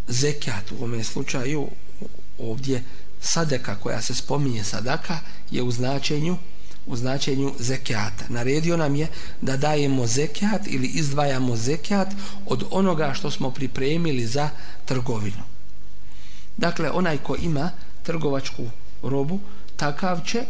zekat 0.09 0.73
u 0.73 0.85
ovom 0.85 1.05
slučaju 1.05 1.69
ovdje 2.39 2.83
sadaka 3.21 3.77
koja 3.77 4.03
se 4.03 4.15
spominje 4.15 4.65
sadaka 4.65 5.19
je 5.51 5.63
u 5.63 5.71
značenju 5.71 6.37
u 6.89 6.97
značenju 6.97 7.55
zekijata. 7.59 8.25
Naredio 8.29 8.77
nam 8.77 8.95
je 8.95 9.09
da 9.41 9.57
dajemo 9.57 10.07
zekijat 10.07 10.67
ili 10.67 10.87
izdvajamo 10.87 11.57
zekijat 11.57 12.09
od 12.47 12.65
onoga 12.71 13.15
što 13.15 13.31
smo 13.31 13.51
pripremili 13.51 14.27
za 14.27 14.51
trgovinu. 14.85 15.43
Dakle, 16.57 16.91
onaj 16.91 17.19
ko 17.19 17.37
ima 17.37 17.71
trgovačku 18.03 18.65
robu, 19.03 19.41
takav 19.77 20.21
će 20.27 20.45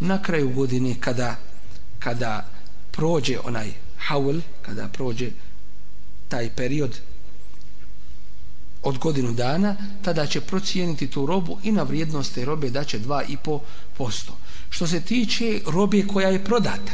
na 0.00 0.22
kraju 0.22 0.50
godine 0.50 0.94
kada, 1.00 1.36
kada 1.98 2.46
prođe 2.90 3.38
onaj 3.44 3.72
haul, 3.98 4.40
kada 4.62 4.88
prođe 4.88 5.30
taj 6.28 6.50
period 6.56 6.98
od 8.84 8.98
godinu 8.98 9.32
dana, 9.32 9.76
tada 10.02 10.26
će 10.26 10.40
procijeniti 10.40 11.06
tu 11.06 11.26
robu 11.26 11.58
i 11.62 11.72
na 11.72 11.82
vrijednost 11.82 12.34
te 12.34 12.44
robe 12.44 12.70
daće 12.70 13.00
2,5% 13.00 14.30
što 14.70 14.86
se 14.86 15.00
tiče 15.00 15.60
robe 15.66 16.06
koja 16.06 16.28
je 16.28 16.44
prodata 16.44 16.92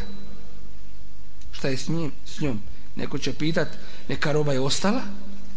šta 1.52 1.68
je 1.68 1.76
s, 1.76 1.88
njim, 1.88 2.12
s 2.26 2.40
njom? 2.40 2.60
Neko 2.96 3.18
će 3.18 3.32
pitat 3.32 3.68
neka 4.08 4.32
roba 4.32 4.52
je 4.52 4.60
ostala 4.60 5.02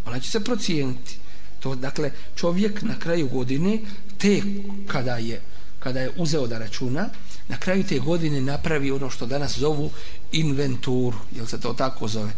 ona 0.06 0.19
će 0.19 0.32
se 0.32 0.43
procijeniti. 0.43 1.17
To 1.60 1.76
dakle 1.76 2.12
čovjek 2.36 2.82
na 2.82 3.00
kraju 3.00 3.28
godine 3.28 3.80
te 4.17 4.41
kada 4.88 5.17
je 5.17 5.41
kada 5.80 6.00
je 6.00 6.12
uzeo 6.17 6.48
da 6.48 6.58
računa 6.58 7.10
na 7.48 7.58
kraju 7.58 7.84
te 7.84 8.00
godine 8.00 8.41
napravi 8.41 8.91
ono 8.91 9.10
što 9.10 9.26
danas 9.26 9.58
zovu 9.58 9.91
inventuru 10.32 11.17
jel 11.36 11.46
se 11.46 11.60
to 11.60 11.74
tako 11.74 12.08
zove? 12.08 12.32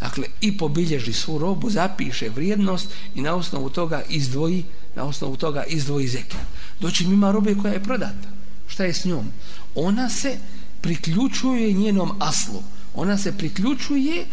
Dakle 0.00 0.24
i 0.40 0.56
pobilježi 0.56 1.12
svu 1.12 1.38
robu 1.38 1.70
zapiše 1.70 2.28
vrijednost 2.28 2.88
i 3.14 3.22
na 3.22 3.34
osnovu 3.34 3.70
toga 3.70 4.02
izdvoji 4.08 4.64
na 4.96 5.04
osnovu 5.04 5.36
toga 5.36 5.64
izdvoji 5.64 6.08
zekat 6.08 6.46
doći 6.80 7.04
ima 7.04 7.30
robe 7.30 7.54
koja 7.54 7.72
je 7.72 7.82
prodata 7.82 8.38
šta 8.68 8.84
je 8.84 8.94
s 8.94 9.04
njom? 9.04 9.26
Ona 9.74 10.10
se 10.10 10.38
priključuje 10.80 11.72
njenom 11.72 12.12
aslu. 12.18 12.62
Ona 12.94 13.18
se 13.18 13.38
priključuje 13.38 14.26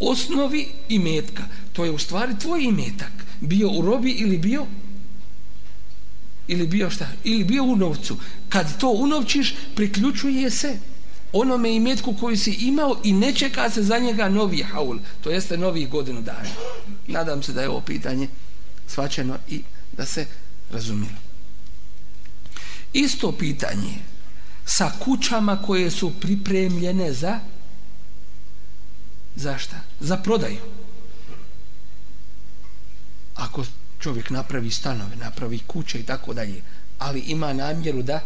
osnovi 0.00 0.68
imetka. 0.88 1.42
To 1.72 1.84
je 1.84 1.90
u 1.90 1.98
stvari 1.98 2.38
tvoj 2.38 2.62
imetak. 2.62 3.12
Bio 3.40 3.70
u 3.70 3.82
robi 3.82 4.10
ili 4.10 4.38
bio 4.38 4.66
ili 6.48 6.66
bio 6.66 6.90
šta? 6.90 7.08
Ili 7.24 7.44
bio 7.44 7.64
u 7.64 7.76
novcu. 7.76 8.16
Kad 8.48 8.78
to 8.78 8.90
unovčiš, 8.90 9.54
priključuje 9.74 10.50
se 10.50 10.78
onome 11.34 11.74
imetku 11.74 12.14
koji 12.20 12.36
si 12.36 12.50
imao 12.50 13.00
i 13.04 13.12
ne 13.12 13.34
čeka 13.34 13.70
se 13.70 13.82
za 13.82 13.98
njega 13.98 14.28
novi 14.28 14.62
haul. 14.62 14.98
To 15.20 15.30
jeste 15.30 15.56
novi 15.56 15.86
godinu 15.86 16.22
dana. 16.22 16.48
Nadam 17.06 17.42
se 17.42 17.52
da 17.52 17.62
je 17.62 17.68
ovo 17.68 17.80
pitanje 17.80 18.28
svačeno 18.86 19.38
i 19.48 19.62
da 19.92 20.06
se 20.06 20.26
razumilo. 20.70 21.18
Isto 22.92 23.32
pitanje 23.32 23.94
sa 24.66 24.92
kućama 24.98 25.62
koje 25.62 25.90
su 25.90 26.12
pripremljene 26.20 27.12
za 27.12 27.40
za 29.36 29.58
šta? 29.58 29.80
Za 30.00 30.16
prodaju. 30.16 30.60
Ako 33.34 33.64
čovjek 33.98 34.30
napravi 34.30 34.70
stanove, 34.70 35.16
napravi 35.16 35.58
kuće 35.58 35.98
i 35.98 36.02
tako 36.02 36.34
dalje, 36.34 36.62
ali 36.98 37.20
ima 37.20 37.52
namjeru 37.52 38.02
da 38.02 38.20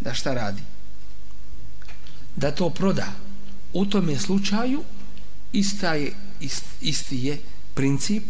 da 0.00 0.14
šta 0.14 0.34
radi? 0.34 0.62
Da 2.36 2.50
to 2.50 2.70
proda. 2.70 3.12
U 3.72 3.86
tom 3.86 4.08
je 4.08 4.18
slučaju 4.18 4.82
ista 5.52 5.94
je, 5.94 6.12
ist, 6.40 6.64
isti 6.80 7.26
je 7.26 7.38
princip 7.74 8.22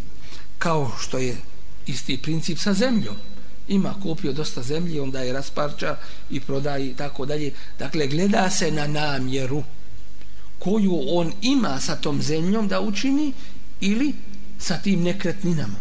kao 0.57 0.91
što 0.99 1.17
je 1.17 1.37
isti 1.85 2.17
princip 2.17 2.59
sa 2.59 2.73
zemljom 2.73 3.15
ima 3.71 3.93
kupio 4.03 4.33
dosta 4.33 4.63
zemlje, 4.63 5.01
onda 5.01 5.19
je 5.19 5.33
rasparča 5.33 5.97
i 6.29 6.39
prodaje 6.39 6.87
i 6.87 6.93
tako 6.93 7.25
dalje. 7.25 7.51
Dakle, 7.79 8.07
gleda 8.07 8.49
se 8.49 8.71
na 8.71 8.87
namjeru 8.87 9.63
koju 10.59 11.01
on 11.07 11.33
ima 11.41 11.79
sa 11.79 11.95
tom 11.95 12.21
zemljom 12.21 12.67
da 12.67 12.81
učini 12.81 13.33
ili 13.79 14.13
sa 14.59 14.77
tim 14.77 15.01
nekretninama. 15.01 15.77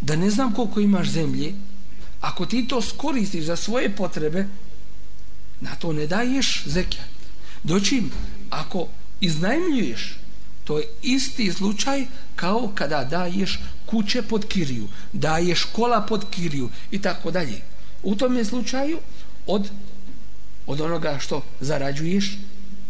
Da 0.00 0.16
ne 0.16 0.30
znam 0.30 0.54
koliko 0.54 0.80
imaš 0.80 1.08
zemlje, 1.08 1.54
ako 2.20 2.46
ti 2.46 2.68
to 2.68 2.82
skoristiš 2.82 3.44
za 3.44 3.56
svoje 3.56 3.96
potrebe, 3.96 4.46
na 5.60 5.74
to 5.74 5.92
ne 5.92 6.06
daješ 6.06 6.62
zekijat. 6.66 7.08
Doćim, 7.62 8.10
ako 8.50 8.88
iznajmljuješ, 9.20 10.16
to 10.64 10.78
je 10.78 10.86
isti 11.02 11.52
slučaj 11.52 12.06
kao 12.36 12.72
kada 12.74 13.04
daješ 13.04 13.58
kuće 13.86 14.22
pod 14.22 14.46
kiriju, 14.48 14.88
daješ 15.12 15.64
kola 15.72 16.00
pod 16.00 16.24
kiriju 16.30 16.68
i 16.90 17.02
tako 17.02 17.30
dalje. 17.30 17.60
U 18.02 18.16
tom 18.16 18.36
je 18.36 18.44
slučaju 18.44 18.98
od, 19.46 19.70
od 20.66 20.80
onoga 20.80 21.18
što 21.20 21.44
zarađuješ 21.60 22.38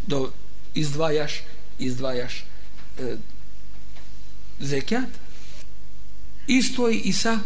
do 0.07 0.31
izdvajaš 0.73 1.31
izdvajaš 1.79 2.33
e, 2.37 3.15
zekijat 4.59 5.09
isto 6.47 6.87
je 6.87 6.99
i 6.99 7.13
sa 7.13 7.39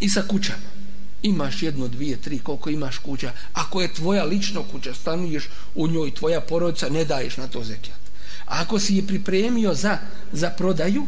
i 0.00 0.08
sa 0.08 0.22
kućama 0.22 0.77
imaš 1.22 1.62
jedno, 1.62 1.88
dvije, 1.88 2.16
tri, 2.16 2.38
koliko 2.38 2.70
imaš 2.70 2.98
kuća. 2.98 3.32
Ako 3.52 3.80
je 3.80 3.94
tvoja 3.94 4.24
lično 4.24 4.62
kuća 4.62 4.94
stanuješ 4.94 5.48
u 5.74 5.88
njoj, 5.88 6.14
tvoja 6.14 6.40
porodica 6.40 6.88
ne 6.88 7.04
daješ 7.04 7.36
na 7.36 7.48
to 7.48 7.64
zekijat. 7.64 7.98
A 8.46 8.62
ako 8.62 8.78
si 8.78 8.96
je 8.96 9.06
pripremio 9.06 9.74
za, 9.74 9.98
za 10.32 10.50
prodaju 10.50 11.06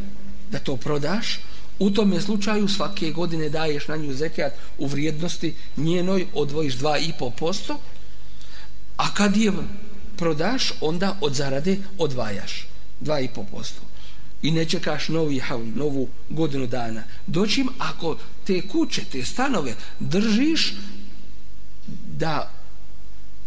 da 0.51 0.59
to 0.59 0.77
prodaš 0.77 1.41
u 1.79 1.91
tom 1.91 2.21
slučaju 2.21 2.69
svake 2.69 3.11
godine 3.11 3.49
daješ 3.49 3.89
na 3.89 3.97
nju 3.97 4.15
zekijat 4.15 4.53
u 4.79 4.87
vrijednosti 4.87 5.55
njenoj 5.77 6.27
odvojiš 6.35 6.77
2,5% 6.79 7.77
a 8.97 9.15
kad 9.15 9.37
je 9.37 9.53
prodaš 10.17 10.73
onda 10.81 11.17
od 11.21 11.35
zarade 11.35 11.79
odvajaš 11.99 12.67
2,5% 13.01 13.91
i 14.43 14.51
ne 14.51 14.65
čekaš 14.65 15.09
novi 15.09 15.39
haul, 15.39 15.65
novu 15.75 16.09
godinu 16.29 16.67
dana. 16.67 17.03
Doćim 17.27 17.69
ako 17.79 18.17
te 18.51 18.69
kuće, 18.69 19.05
te 19.13 19.25
stanove 19.25 19.75
držiš 20.01 20.75
da 22.19 22.51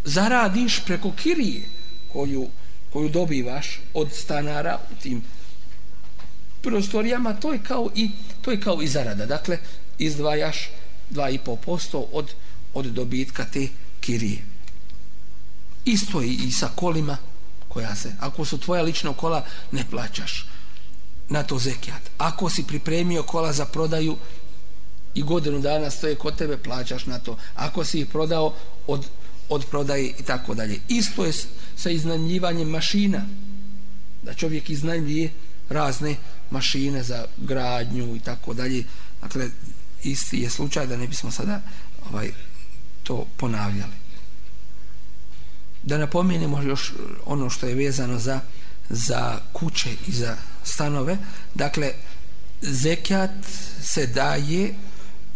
zaradiš 0.03 0.79
preko 0.85 1.11
kirije 1.11 1.69
koju, 2.13 2.47
koju 2.93 3.09
dobivaš 3.09 3.79
od 3.93 4.13
stanara 4.13 4.79
u 4.91 5.01
tim 5.01 5.21
prostorijama, 6.61 7.33
to 7.33 7.53
je 7.53 7.59
kao 7.63 7.89
i 7.95 8.09
to 8.41 8.51
je 8.51 8.61
kao 8.61 8.81
i 8.81 8.87
zarada. 8.87 9.25
Dakle, 9.25 9.57
izdvajaš 9.97 10.69
2,5% 11.11 12.05
od, 12.11 12.33
od 12.73 12.85
dobitka 12.85 13.45
te 13.45 13.67
kirije. 13.99 14.43
Isto 15.85 16.21
je 16.21 16.27
i 16.27 16.51
sa 16.51 16.69
kolima 16.75 17.17
koja 17.67 17.95
se, 17.95 18.15
ako 18.19 18.45
su 18.45 18.57
tvoja 18.57 18.81
lična 18.81 19.13
kola, 19.13 19.45
ne 19.71 19.83
plaćaš 19.91 20.45
na 21.29 21.43
to 21.43 21.59
zekijat. 21.59 22.01
Ako 22.17 22.49
si 22.49 22.63
pripremio 22.63 23.23
kola 23.23 23.53
za 23.53 23.65
prodaju 23.65 24.17
i 25.15 25.23
godinu 25.23 25.60
dana 25.60 25.89
stoje 25.89 26.15
kod 26.15 26.36
tebe, 26.36 26.58
plaćaš 26.58 27.06
na 27.06 27.19
to. 27.19 27.38
Ako 27.56 27.86
si 27.86 27.99
ih 27.99 28.08
prodao 28.08 28.54
od, 28.88 29.06
od 29.49 29.65
prodaje 29.65 30.13
i 30.19 30.23
tako 30.23 30.54
dalje. 30.54 30.80
Isto 30.88 31.26
je 31.26 31.34
sa 31.76 31.89
iznajmljivanjem 31.89 32.69
mašina. 32.69 33.26
Da 34.23 34.34
čovjek 34.34 34.69
iznajmljuje 34.69 35.32
razne 35.69 36.15
mašine 36.52 37.04
za 37.04 37.26
gradnju 37.38 38.15
i 38.15 38.19
tako 38.19 38.54
dalje. 38.54 38.84
Dakle, 39.21 39.49
isti 40.04 40.38
je 40.38 40.49
slučaj 40.49 40.88
da 40.88 40.97
ne 40.97 41.08
bismo 41.08 41.32
sada 41.32 41.62
ovaj 42.12 42.32
to 43.04 43.28
ponavljali. 43.38 44.04
Da 45.84 45.97
napomenemo 45.97 46.62
još 46.62 46.93
ono 47.26 47.49
što 47.49 47.67
je 47.67 47.76
vezano 47.76 48.19
za 48.19 48.39
za 48.89 49.39
kuće 49.54 49.89
i 50.08 50.12
za 50.12 50.38
stanove. 50.63 51.17
Dakle, 51.56 51.91
zekat 52.62 53.32
se 53.84 54.08
daje 54.08 54.73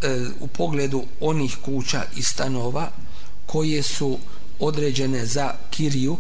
e, 0.02 0.26
u 0.40 0.48
pogledu 0.48 1.04
onih 1.20 1.58
kuća 1.66 2.04
i 2.16 2.22
stanova 2.22 2.92
koje 3.46 3.84
su 3.84 4.18
određene 4.60 5.26
za 5.26 5.54
kiriju, 5.70 6.18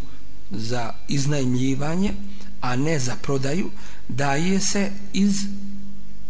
za 0.51 0.93
iznajmljivanje, 1.07 2.13
a 2.61 2.75
ne 2.75 2.99
za 2.99 3.15
prodaju, 3.15 3.71
daje 4.07 4.59
se 4.59 4.91
iz 5.13 5.35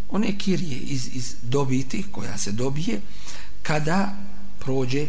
one 0.10 0.38
kirije 0.38 0.78
iz, 0.78 1.16
iz 1.16 1.36
dobiti 1.42 2.04
koja 2.12 2.38
se 2.38 2.52
dobije 2.52 3.02
kada 3.64 4.14
prođe 4.60 5.08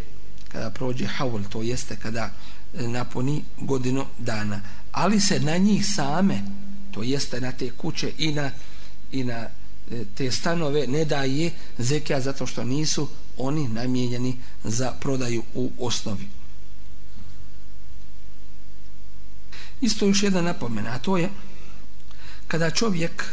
kada 0.48 0.70
prođe 0.70 1.06
haul, 1.06 1.42
to 1.48 1.62
jeste 1.62 1.96
kada 1.96 2.30
e, 2.74 2.88
napuni 2.88 3.44
godinu 3.58 4.06
dana. 4.18 4.60
Ali 4.92 5.20
se 5.20 5.40
na 5.40 5.56
njih 5.56 5.86
same, 5.86 6.42
to 6.90 7.02
jeste 7.02 7.40
na 7.40 7.52
te 7.52 7.70
kuće 7.70 8.12
i 8.18 8.32
na, 8.32 8.50
i 9.12 9.24
na 9.24 9.48
E, 9.90 10.04
te 10.14 10.30
stanove, 10.30 10.86
ne 10.86 11.04
daje 11.04 11.50
zekija 11.78 12.20
zato 12.20 12.46
što 12.46 12.64
nisu 12.64 13.08
oni 13.36 13.68
namijenjeni 13.68 14.36
za 14.64 14.92
prodaju 15.00 15.42
u 15.54 15.70
osnovi. 15.78 16.28
Isto 19.80 20.06
još 20.06 20.22
jedna 20.22 20.42
napomena, 20.42 20.90
a 20.90 20.98
to 20.98 21.16
je 21.16 21.30
kada 22.46 22.70
čovjek 22.70 23.24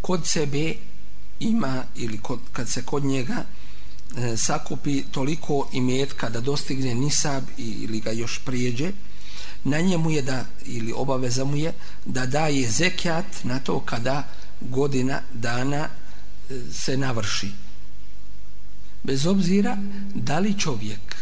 kod 0.00 0.26
sebe 0.26 0.74
ima 1.40 1.84
ili 1.96 2.18
kod, 2.18 2.38
kad 2.52 2.68
se 2.68 2.82
kod 2.82 3.04
njega 3.04 3.44
e, 4.16 4.36
sakupi 4.36 5.02
toliko 5.10 5.68
imetka 5.72 6.28
da 6.28 6.40
dostigne 6.40 6.94
nisab 6.94 7.44
ili 7.58 8.00
ga 8.00 8.10
još 8.10 8.40
prijeđe 8.44 8.92
na 9.64 9.80
njemu 9.80 10.10
je 10.10 10.22
da 10.22 10.44
ili 10.64 10.92
obaveza 10.92 11.44
mu 11.44 11.56
je 11.56 11.72
da 12.04 12.26
daje 12.26 12.70
zekijat 12.70 13.44
na 13.44 13.58
to 13.58 13.80
kada 13.80 14.28
godina 14.60 15.20
dana 15.32 15.88
e, 16.50 16.54
se 16.72 16.96
navrši. 16.96 17.50
Bez 19.02 19.26
obzira 19.26 19.76
da 20.14 20.38
li 20.38 20.58
čovjek 20.58 21.16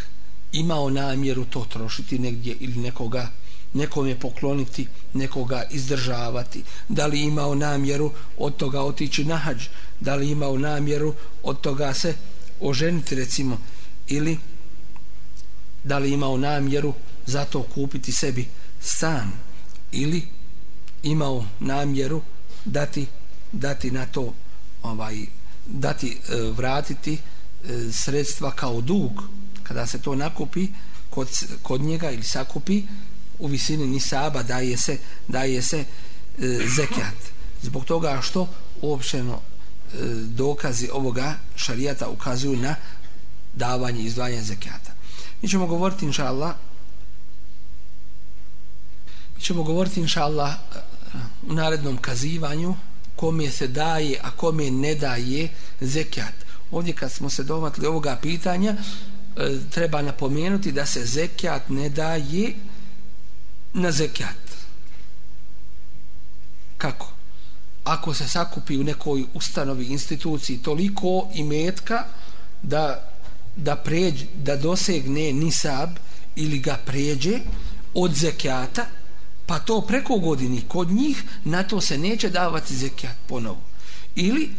imao 0.52 0.90
namjeru 0.90 1.44
to 1.44 1.66
trošiti 1.70 2.18
negdje 2.18 2.56
ili 2.60 2.80
nekoga 2.80 3.30
nekome 3.72 4.18
pokloniti, 4.18 4.86
nekoga 5.14 5.64
izdržavati, 5.70 6.62
da 6.88 7.06
li 7.06 7.20
imao 7.20 7.54
namjeru 7.54 8.12
od 8.38 8.56
toga 8.56 8.80
otići 8.82 9.24
na 9.24 9.36
hađ, 9.36 9.66
da 10.00 10.14
li 10.14 10.30
imao 10.30 10.58
namjeru 10.58 11.14
od 11.42 11.60
toga 11.60 11.94
se 11.94 12.14
oženiti 12.60 13.14
recimo, 13.14 13.58
ili 14.06 14.38
da 15.84 15.98
li 15.98 16.12
imao 16.12 16.36
namjeru 16.36 16.94
zato 17.30 17.62
kupiti 17.62 18.12
sebi 18.12 18.46
stan, 18.80 19.30
ili 19.92 20.22
imao 21.02 21.44
namjeru 21.60 22.22
dati, 22.64 23.06
dati 23.52 23.90
na 23.90 24.06
to 24.06 24.34
ovaj, 24.82 25.26
dati 25.66 26.18
e, 26.28 26.36
vratiti 26.56 27.12
e, 27.14 27.18
sredstva 27.92 28.50
kao 28.50 28.80
dug. 28.80 29.22
Kada 29.62 29.86
se 29.86 29.98
to 29.98 30.14
nakupi 30.14 30.68
kod, 31.10 31.28
kod 31.62 31.80
njega 31.80 32.10
ili 32.10 32.22
sakupi 32.22 32.82
u 33.38 33.46
visini 33.46 33.86
nisaba 33.86 34.42
daje 34.42 34.76
se 34.76 34.98
daje 35.28 35.62
se 35.62 35.78
e, 35.78 35.86
zekat 36.76 37.14
zbog 37.62 37.84
toga 37.84 38.20
što 38.22 38.48
uopšteno 38.82 39.34
e, 39.34 39.96
dokazi 40.14 40.88
ovoga 40.92 41.34
šarijata 41.56 42.08
ukazuju 42.08 42.56
na 42.56 42.74
davanje 43.54 44.02
i 44.02 44.04
izdvajanje 44.04 44.42
zekata 44.42 44.92
mi 45.42 45.48
ćemo 45.48 45.66
govoriti 45.66 46.06
inša 46.06 46.26
Allah 46.26 46.54
ćemo 49.40 49.62
govoriti 49.62 50.00
inša 50.00 50.22
Allah 50.22 50.54
u 51.48 51.54
narednom 51.54 51.96
kazivanju 51.96 52.74
kome 53.16 53.50
se 53.50 53.68
daje 53.68 54.18
a 54.22 54.30
kome 54.30 54.70
ne 54.70 54.94
daje 54.94 55.48
zekjat. 55.80 56.34
ovdje 56.70 56.92
kad 56.94 57.12
smo 57.12 57.30
se 57.30 57.42
dovatili 57.42 57.86
ovoga 57.86 58.16
pitanja 58.22 58.74
e, 59.36 59.58
treba 59.70 60.02
napomenuti 60.02 60.72
da 60.72 60.86
se 60.86 61.04
zekjat 61.04 61.68
ne 61.68 61.88
daje 61.88 62.54
na 63.72 63.92
zekjat. 63.92 64.50
Kako? 66.78 67.12
Ako 67.84 68.14
se 68.14 68.28
sakupi 68.28 68.78
u 68.78 68.84
nekoj 68.84 69.24
ustanovi, 69.34 69.84
instituciji 69.84 70.58
toliko 70.58 71.28
imetka 71.34 72.04
da, 72.62 73.10
da, 73.56 73.76
pređ, 73.76 74.24
da 74.34 74.56
dosegne 74.56 75.32
nisab 75.32 75.90
ili 76.36 76.58
ga 76.58 76.78
pređe 76.86 77.38
od 77.94 78.14
zekjata, 78.14 78.86
pa 79.50 79.58
to 79.58 79.80
preko 79.80 80.18
godini 80.18 80.62
kod 80.68 80.90
njih, 80.90 81.22
na 81.44 81.62
to 81.62 81.80
se 81.80 81.98
neće 81.98 82.28
davati 82.30 82.76
zekijat 82.76 83.16
ponovo. 83.26 83.58
Ili 84.14 84.50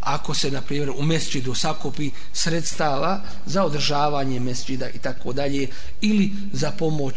ako 0.00 0.34
se 0.34 0.50
na 0.50 0.60
primjer 0.60 0.90
u 0.90 1.02
mesčidu 1.02 1.54
sakupi 1.54 2.10
sredstava 2.32 3.20
za 3.46 3.64
održavanje 3.64 4.40
mesčida 4.40 4.88
i 4.90 4.98
tako 4.98 5.32
dalje 5.32 5.68
ili 6.00 6.32
za 6.52 6.70
pomoć 6.70 7.14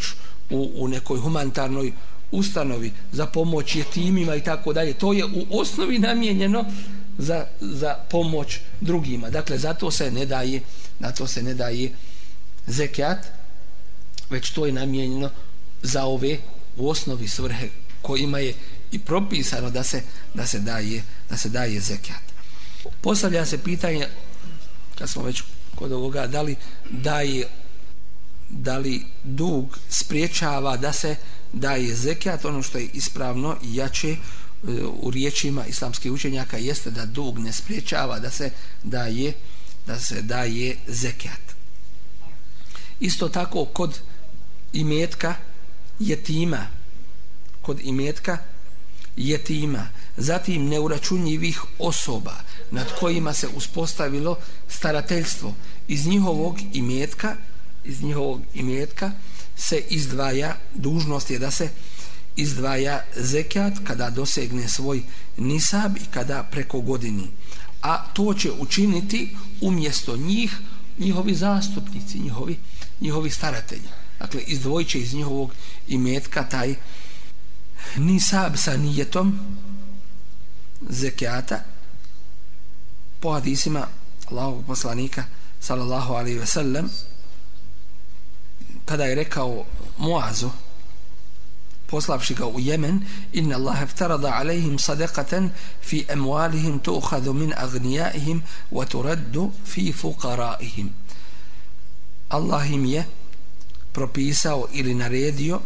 u, 0.50 0.72
u 0.76 0.88
nekoj 0.88 1.20
humanitarnoj 1.20 1.94
ustanovi 2.32 2.92
za 3.12 3.26
pomoć 3.26 3.76
je 3.76 3.84
timima 3.84 4.36
i 4.36 4.44
tako 4.44 4.74
dalje 4.74 4.94
to 4.94 5.14
je 5.14 5.26
u 5.26 5.60
osnovi 5.60 6.00
namijenjeno 6.00 6.66
za, 7.18 7.46
za 7.62 7.94
pomoć 8.10 8.60
drugima 8.82 9.30
dakle 9.30 9.58
zato 9.58 9.92
se 9.92 10.12
ne 10.12 10.26
daje 10.26 10.62
na 11.00 11.12
to 11.12 11.28
se 11.28 11.44
ne 11.44 11.54
daje 11.54 11.92
zekijat 12.68 13.28
već 14.30 14.52
to 14.52 14.66
je 14.66 14.72
namijenjeno 14.72 15.30
za 15.82 16.06
ove 16.06 16.38
u 16.78 16.90
osnovi 16.90 17.28
svrhe 17.28 17.70
kojima 18.02 18.40
je 18.40 18.54
i 18.92 19.00
propisano 19.00 19.70
da 19.70 19.84
se 19.84 20.02
da 20.34 20.48
se 20.48 20.60
daje 20.60 21.04
da 21.30 21.38
se 21.38 21.50
daje 21.50 21.80
zekijat 21.80 22.22
postavlja 23.02 23.46
se 23.46 23.58
pitanje 23.58 24.08
kad 24.98 25.10
smo 25.10 25.24
već 25.24 25.44
kod 25.76 25.92
ovoga 25.92 26.28
da 26.28 26.42
li 26.42 26.56
daje 26.90 27.48
da 28.50 28.78
li 28.78 29.06
dug 29.24 29.78
spriječava 29.90 30.78
da 30.78 30.94
se 30.94 31.16
daje 31.54 31.96
zekijat, 31.96 32.46
ono 32.46 32.64
što 32.64 32.78
je 32.78 32.90
ispravno 32.94 33.58
i 33.64 33.76
jače 33.76 34.12
e, 34.12 34.18
u 35.02 35.12
riječima 35.12 35.66
islamskih 35.66 36.12
učenjaka 36.12 36.58
jeste 36.58 36.92
da 36.92 37.06
dug 37.06 37.40
ne 37.40 37.54
spriječava 37.54 38.20
da 38.20 38.30
se 38.30 38.52
daje 38.84 39.34
da 39.88 40.00
se 40.00 40.22
daje 40.22 40.78
zekijat. 40.88 41.42
Isto 43.00 43.30
tako 43.30 43.66
kod 43.66 44.00
imetka 44.74 45.36
jetima 46.02 46.68
kod 47.62 47.80
imetka 47.84 48.38
jetima 49.16 49.88
zatim 50.18 50.68
neuračunjivih 50.68 51.62
osoba 51.80 52.36
nad 52.72 52.88
kojima 53.00 53.34
se 53.34 53.48
uspostavilo 53.48 54.38
starateljstvo 54.68 55.54
iz 55.88 56.08
njihovog 56.08 56.58
imetka 56.74 57.36
iz 57.84 58.02
njihovog 58.02 58.42
imetka 58.54 59.12
se 59.56 59.84
izdvaja, 59.90 60.58
dužnost 60.76 61.32
je 61.32 61.40
da 61.40 61.52
se 61.52 61.70
izdvaja 62.36 63.04
zekat 63.16 63.74
kada 63.84 64.10
dosegne 64.10 64.70
svoj 64.70 65.04
nisab 65.38 65.98
i 65.98 66.06
kada 66.12 66.44
preko 66.44 66.82
godini. 66.82 67.28
A 67.82 68.06
to 68.14 68.34
će 68.34 68.52
učiniti 68.52 69.36
umjesto 69.62 70.18
njih 70.18 70.58
njihovi 71.00 71.36
zastupnici, 71.36 72.20
njihovi, 72.20 72.58
njihovi 73.02 73.30
staratelji. 73.30 74.01
Dakle, 74.22 74.42
izdvojit 74.42 74.90
će 74.90 75.00
iz 75.00 75.14
njihovog 75.14 75.54
imetka 75.88 76.50
taj 76.50 76.76
nisab 77.98 78.58
sa 78.58 78.78
nijetom 78.78 79.40
zekata 80.90 81.64
po 83.20 83.34
hadisima 83.34 83.88
Allahovog 84.30 84.66
poslanika 84.66 85.26
sallallahu 85.60 86.14
alaihi 86.14 86.40
ve 86.40 86.46
sellem 86.46 86.90
kada 88.86 89.04
je 89.04 89.16
rekao 89.16 89.66
Muazu 89.98 90.50
poslavši 91.88 92.34
ga 92.34 92.48
u 92.48 92.60
Jemen 92.60 93.04
inna 93.34 93.56
Allah 93.56 93.82
eftarada 93.82 94.32
alaihim 94.34 94.80
sadaqatan 94.80 95.50
fi 95.82 96.06
emualihim 96.10 96.80
tuhadu 96.80 97.34
min 97.34 97.54
agnijaihim 97.58 98.44
wa 98.72 98.86
turaddu 98.86 99.52
fi 99.66 99.94
fuqaraihim. 99.94 100.90
Allah 102.30 102.72
im 102.72 102.86
je 102.86 103.04
propisao 103.94 104.68
ili 104.74 104.94
naredio 104.94 105.60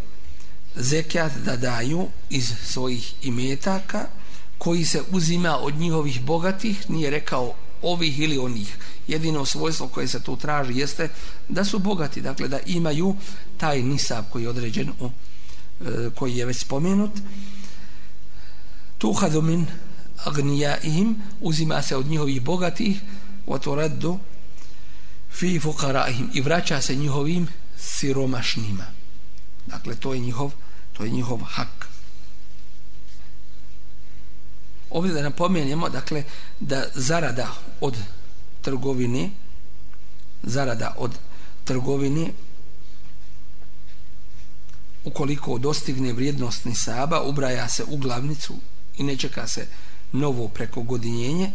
zekat 0.75 1.31
da 1.45 1.55
daju 1.55 2.07
iz 2.29 2.53
svojih 2.63 3.13
imetaka 3.21 4.07
koji 4.57 4.85
se 4.85 5.01
uzima 5.11 5.57
od 5.57 5.75
njihovih 5.75 6.21
bogatih 6.21 6.89
nije 6.89 7.09
rekao 7.09 7.53
ovih 7.81 8.19
ili 8.19 8.37
onih. 8.37 8.77
Jedino 9.07 9.45
svojstvo 9.45 9.87
koje 9.87 10.07
se 10.07 10.23
tu 10.23 10.37
traži 10.37 10.79
jeste 10.79 11.09
da 11.49 11.65
su 11.65 11.79
bogati, 11.79 12.21
dakle 12.21 12.47
da 12.47 12.59
imaju 12.65 13.15
taj 13.57 13.81
nisab 13.81 14.25
koji 14.31 14.43
je 14.43 14.49
određen 14.49 14.89
u, 14.99 15.05
e, 15.05 16.09
koji 16.15 16.35
je 16.35 16.45
već 16.45 16.57
spomenut. 16.57 17.11
Tuhadu 18.97 19.41
min 19.41 19.65
agnijaihim 20.23 21.15
uzima 21.41 21.81
se 21.81 21.95
od 21.95 22.05
njihovih 22.05 22.41
bogatih 22.41 23.01
wa 23.47 23.59
turaddu 23.59 24.19
fi 25.31 25.59
fuqaraihim 25.59 26.29
i 26.33 26.41
vraća 26.41 26.81
se 26.81 26.95
njihovim 26.95 27.47
siromašnima. 27.77 28.85
Dakle 29.65 29.95
to 29.95 30.13
je 30.13 30.19
njihov 30.19 30.51
to 30.97 31.03
je 31.03 31.09
njihov 31.09 31.39
hak. 31.43 31.87
Ovdje 34.89 35.13
da 35.13 35.21
napomenemo 35.21 35.89
dakle 35.89 36.23
da 36.59 36.85
zarada 36.95 37.55
od 37.81 37.97
trgovine 38.61 39.29
zarada 40.43 40.95
od 40.97 41.11
trgovine 41.63 42.31
ukoliko 45.03 45.57
dostigne 45.57 46.13
vrijednost 46.13 46.65
nisaba 46.65 47.21
ubraja 47.21 47.69
se 47.69 47.83
u 47.87 47.97
glavnicu 47.97 48.55
i 48.97 49.03
ne 49.03 49.17
čeka 49.17 49.47
se 49.47 49.67
novo 50.11 50.47
prekogodinjenje. 50.47 51.51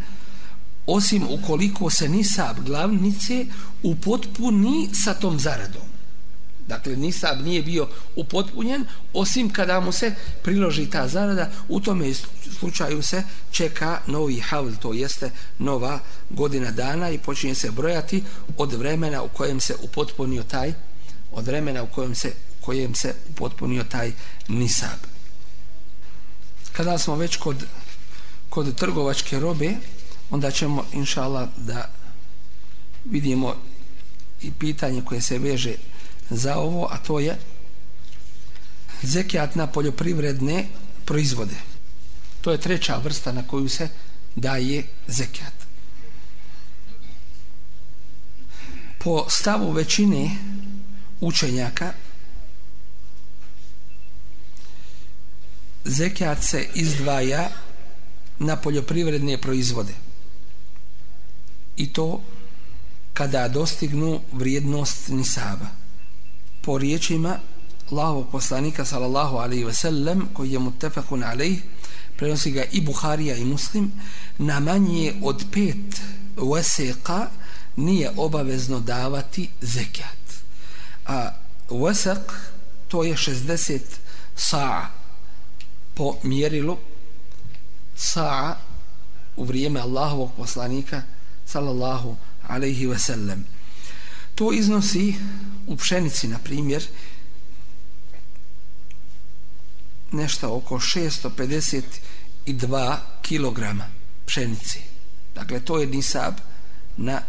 Osim 0.86 1.26
ukoliko 1.30 1.90
se 1.90 2.08
nisab 2.08 2.60
glavnice 2.60 3.46
upotpuni 3.82 4.90
sa 4.94 5.14
tom 5.14 5.38
zaradom 5.38 5.89
dakle 6.70 6.96
nisab 6.96 7.40
nije 7.44 7.62
bio 7.62 7.88
upotpunjen 8.16 8.84
osim 9.12 9.50
kada 9.50 9.80
mu 9.80 9.92
se 9.92 10.14
priloži 10.42 10.86
ta 10.86 11.08
zarada. 11.08 11.50
U 11.68 11.80
tome 11.80 12.14
slučaju 12.58 13.02
se 13.02 13.22
čeka 13.50 13.98
novi 14.06 14.40
havl 14.40 14.72
to 14.82 14.92
jeste 14.92 15.30
nova 15.58 15.98
godina 16.30 16.70
dana 16.70 17.10
i 17.10 17.18
počinje 17.18 17.54
se 17.54 17.70
brojati 17.70 18.22
od 18.56 18.72
vremena 18.72 19.22
u 19.22 19.28
kojem 19.28 19.60
se 19.60 19.74
upotpunio 19.82 20.42
taj 20.42 20.72
od 21.32 21.46
vremena 21.46 21.82
u 21.82 21.86
kojem 21.86 22.14
se 22.14 22.32
kojem 22.60 22.94
se 22.94 23.14
upotpunio 23.30 23.84
taj 23.84 24.12
nisab. 24.48 24.98
Kada 26.72 26.98
smo 26.98 27.16
već 27.16 27.36
kod 27.36 27.66
kod 28.50 28.74
trgovačke 28.74 29.40
robe 29.40 29.74
onda 30.30 30.50
ćemo 30.50 30.84
inšala 30.92 31.48
da 31.56 31.90
vidimo 33.04 33.54
i 34.42 34.52
pitanje 34.52 35.02
koje 35.04 35.20
se 35.20 35.38
veže 35.38 35.74
za 36.30 36.56
ovo, 36.56 36.88
a 36.90 36.96
to 36.98 37.20
je 37.20 37.38
zekijat 39.02 39.54
na 39.54 39.66
poljoprivredne 39.66 40.68
proizvode. 41.04 41.56
To 42.40 42.52
je 42.52 42.60
treća 42.60 42.96
vrsta 42.96 43.32
na 43.32 43.46
koju 43.46 43.68
se 43.68 43.88
daje 44.36 44.86
zekijat. 45.06 45.52
Po 48.98 49.26
stavu 49.28 49.72
većine 49.72 50.30
učenjaka 51.20 51.92
zekijat 55.84 56.44
se 56.44 56.68
izdvaja 56.74 57.50
na 58.38 58.56
poljoprivredne 58.56 59.38
proizvode. 59.38 59.94
I 61.76 61.92
to 61.92 62.22
kada 63.12 63.48
dostignu 63.48 64.20
vrijednost 64.32 65.08
nisaba 65.08 65.79
po 66.62 66.78
riječima 66.78 67.38
Allahovog 67.90 68.30
poslanika 68.32 68.84
sallallahu 68.84 69.36
alaihi 69.36 69.64
ve 69.64 69.74
sellem 69.74 70.28
koji 70.32 70.52
je 70.52 70.58
mutefakun 70.58 71.24
alaih 71.24 71.62
prenosi 72.16 72.50
ga 72.50 72.64
i 72.72 72.80
Buharija 72.80 73.36
i 73.36 73.44
Muslim 73.44 73.92
na 74.38 74.60
manje 74.60 75.14
od 75.22 75.44
pet 75.52 76.00
veseka 76.36 77.30
nije 77.76 78.10
obavezno 78.16 78.80
davati 78.80 79.48
zekat. 79.60 80.20
A 81.06 81.30
vesek 81.70 82.32
to 82.88 83.04
je 83.04 83.14
60 83.14 83.80
sa'a 84.36 84.90
po 85.94 86.16
mjerilu 86.22 86.76
sa'a 87.96 88.56
u 89.36 89.44
vrijeme 89.44 89.80
Allahovog 89.80 90.30
poslanika 90.36 91.02
sallallahu 91.46 92.16
alaihi 92.48 92.86
ve 92.86 92.98
sellem 92.98 93.46
to 94.40 94.52
iznosi 94.52 95.14
u 95.66 95.76
pšenici, 95.76 96.28
na 96.28 96.38
primjer, 96.38 96.86
nešto 100.12 100.56
oko 100.56 100.78
652 100.78 102.96
kg 103.22 103.60
pšenice. 104.26 104.78
Dakle, 105.34 105.60
to 105.60 105.78
je 105.78 105.86
nisab 105.86 106.34
na, 106.96 107.22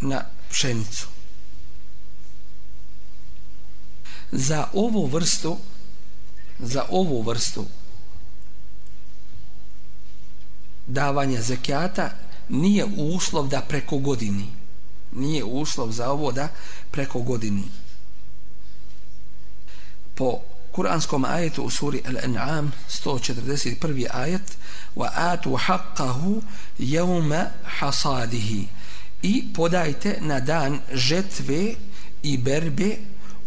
na 0.00 0.24
pšenicu. 0.50 1.06
Za 4.32 4.68
ovu 4.72 5.06
vrstu 5.06 5.58
za 6.58 6.84
ovu 6.90 7.22
vrstu 7.22 7.66
davanja 10.86 11.42
zekijata 11.42 12.10
nije 12.48 12.86
uslov 12.96 13.48
da 13.48 13.60
preko 13.60 13.98
godini 13.98 14.57
nije 15.12 15.44
uslov 15.44 15.92
za 15.92 16.10
ovo 16.10 16.32
da 16.32 16.48
preko 16.90 17.20
godini 17.20 17.64
po 20.14 20.38
kuranskom 20.72 21.24
ajetu 21.24 21.62
u 21.62 21.70
suri 21.70 22.02
Al-An'am 22.06 22.70
141. 22.88 24.06
ajet 24.12 24.56
wa 24.96 25.08
atu 25.14 25.56
haqqahu 25.56 26.42
yawma 26.78 27.44
hasadihi 27.64 28.68
i 29.22 29.52
podajte 29.54 30.18
na 30.20 30.40
dan 30.40 30.80
žetve 30.92 31.74
i 32.22 32.38
berbe 32.38 32.96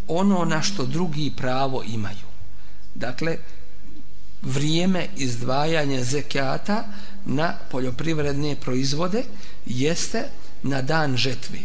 ono 0.08 0.46
na 0.46 0.62
što 0.62 0.86
drugi 0.86 1.34
pravo 1.38 1.84
imaju 1.84 2.28
dakle 2.96 3.38
vrijeme 4.42 5.08
izdvajanja 5.16 6.04
zekijata 6.04 6.84
na 7.26 7.54
poljoprivredne 7.72 8.56
proizvode 8.56 9.24
jeste 9.66 10.24
na 10.64 10.82
dan 10.82 11.18
žetve. 11.18 11.60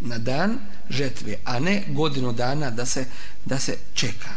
Na 0.00 0.18
dan 0.18 0.58
žetve 0.90 1.36
a 1.44 1.58
ne 1.58 1.84
godinu 1.88 2.32
dana 2.32 2.70
da 2.70 2.86
se 2.86 3.04
da 3.44 3.58
se 3.58 3.76
čeka. 3.94 4.34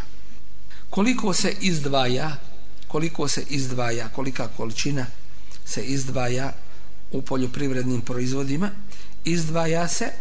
Koliko 0.89 1.33
se 1.33 1.55
izdvaja 1.61 2.37
koliko 2.89 3.27
se 3.27 3.43
izdvaja 3.49 4.09
kolika 4.09 4.47
količina 4.47 5.05
se 5.65 5.83
izdvaja 5.83 6.53
u 7.11 7.21
poljoprivrednim 7.21 8.01
proizvodima 8.01 8.69
izdvaja 9.23 9.87
se 9.87 10.11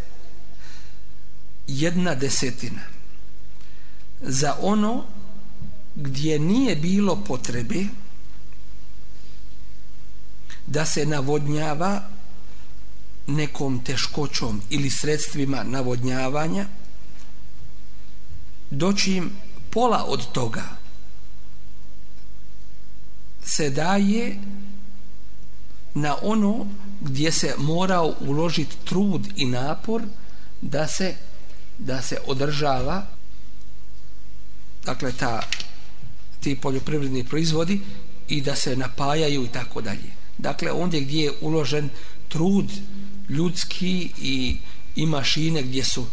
jedna 1.67 2.15
desetina 2.15 2.81
za 4.21 4.55
ono 4.61 5.05
gdje 5.95 6.39
nije 6.39 6.75
bilo 6.75 7.23
potrebe 7.23 7.85
da 10.67 10.85
se 10.85 11.05
navodnjava 11.05 12.09
nekom 13.29 13.83
teškoćom 13.83 14.61
ili 14.69 14.89
sredstvima 14.89 15.63
navodnjavanja 15.63 16.65
doći 18.69 19.13
im 19.13 19.31
pola 19.69 20.03
od 20.07 20.31
toga 20.31 20.63
se 23.43 23.69
daje 23.69 24.37
na 25.93 26.15
ono 26.21 26.67
gdje 27.01 27.31
se 27.31 27.55
morao 27.57 28.15
uložiti 28.19 28.75
trud 28.85 29.27
i 29.35 29.45
napor 29.45 30.01
da 30.61 30.87
se 30.87 31.15
da 31.77 32.01
se 32.01 32.17
održava 32.27 33.05
dakle 34.85 35.11
ta 35.11 35.41
ti 36.39 36.55
poljoprivredni 36.55 37.23
proizvodi 37.23 37.81
i 38.27 38.41
da 38.41 38.55
se 38.55 38.75
napajaju 38.75 39.45
i 39.45 39.47
tako 39.47 39.81
dalje. 39.81 40.09
Dakle, 40.37 40.71
ondje 40.71 41.01
gdje 41.01 41.23
je 41.23 41.33
uložen 41.41 41.89
trud 42.29 42.71
ljudski 43.29 44.09
i, 44.21 44.57
i 44.95 45.05
mašine 45.05 45.63
gdje 45.63 45.83
su 45.83 46.05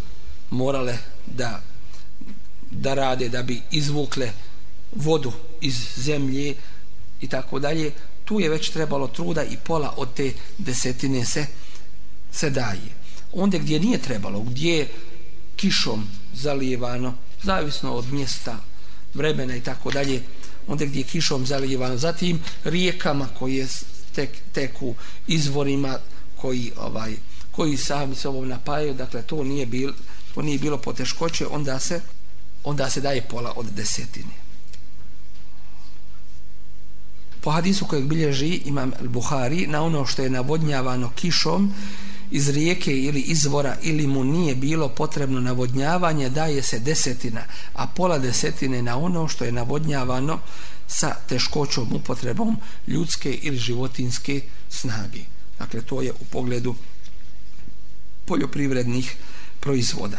morale 0.50 0.98
da 1.26 1.62
da 2.70 2.94
rade 2.94 3.28
da 3.28 3.42
bi 3.42 3.62
izvukle 3.70 4.32
vodu 4.94 5.32
iz 5.60 5.86
zemlje 5.96 6.54
i 7.20 7.28
tako 7.28 7.58
dalje. 7.58 7.92
Tu 8.24 8.40
je 8.40 8.48
već 8.48 8.70
trebalo 8.70 9.08
truda 9.08 9.44
i 9.44 9.56
pola 9.64 9.94
od 9.96 10.14
te 10.14 10.32
desetine 10.58 11.24
se 11.24 11.46
se 12.32 12.50
daje. 12.50 12.90
Onda 13.32 13.58
gdje 13.58 13.80
nije 13.80 13.98
trebalo 13.98 14.40
gdje 14.40 14.76
je 14.76 14.88
kišom 15.56 16.06
zalijevano 16.34 17.14
zavisno 17.42 17.94
od 17.94 18.12
mjesta 18.12 18.58
vremena 19.14 19.56
i 19.56 19.60
tako 19.60 19.90
dalje 19.90 20.22
onda 20.66 20.84
gdje 20.84 21.00
je 21.00 21.04
kišom 21.04 21.46
zalijevano. 21.46 21.96
Zatim 21.96 22.40
rijekama 22.64 23.28
koje 23.38 23.66
tek, 24.14 24.30
teku 24.52 24.94
izvorima 25.26 25.98
koji 26.36 26.72
ovaj 26.76 27.16
koji 27.50 27.76
sami 27.76 28.14
se 28.14 28.28
ovom 28.28 28.48
napajaju, 28.48 28.94
dakle 28.94 29.22
to 29.22 29.44
nije 29.44 29.66
bilo 29.66 29.92
to 30.34 30.42
nije 30.42 30.58
bilo 30.58 30.78
poteškoće, 30.78 31.46
onda 31.46 31.78
se 31.78 32.00
onda 32.64 32.90
se 32.90 33.00
daje 33.00 33.22
pola 33.22 33.52
od 33.56 33.66
desetine. 33.66 34.34
Po 37.40 37.50
hadisu 37.50 37.86
kojeg 37.86 38.04
bilježi 38.04 38.60
imam 38.64 38.92
Buhari, 39.00 39.66
na 39.66 39.82
ono 39.82 40.06
što 40.06 40.22
je 40.22 40.30
navodnjavano 40.30 41.10
kišom 41.14 41.74
iz 42.30 42.48
rijeke 42.48 42.96
ili 42.96 43.20
izvora 43.20 43.76
ili 43.82 44.06
mu 44.06 44.24
nije 44.24 44.54
bilo 44.54 44.88
potrebno 44.88 45.40
navodnjavanje, 45.40 46.28
daje 46.30 46.62
se 46.62 46.78
desetina, 46.78 47.44
a 47.74 47.86
pola 47.86 48.18
desetine 48.18 48.82
na 48.82 48.98
ono 48.98 49.28
što 49.28 49.44
je 49.44 49.52
navodnjavano 49.52 50.38
sa 50.86 51.14
teškoćom 51.28 51.92
upotrebom 51.92 52.56
ljudske 52.86 53.32
ili 53.32 53.56
životinske 53.56 54.40
snage. 54.68 55.35
Dakle, 55.58 55.82
to 55.82 56.02
je 56.02 56.12
u 56.12 56.24
pogledu 56.24 56.74
poljoprivrednih 58.24 59.16
proizvoda. 59.60 60.18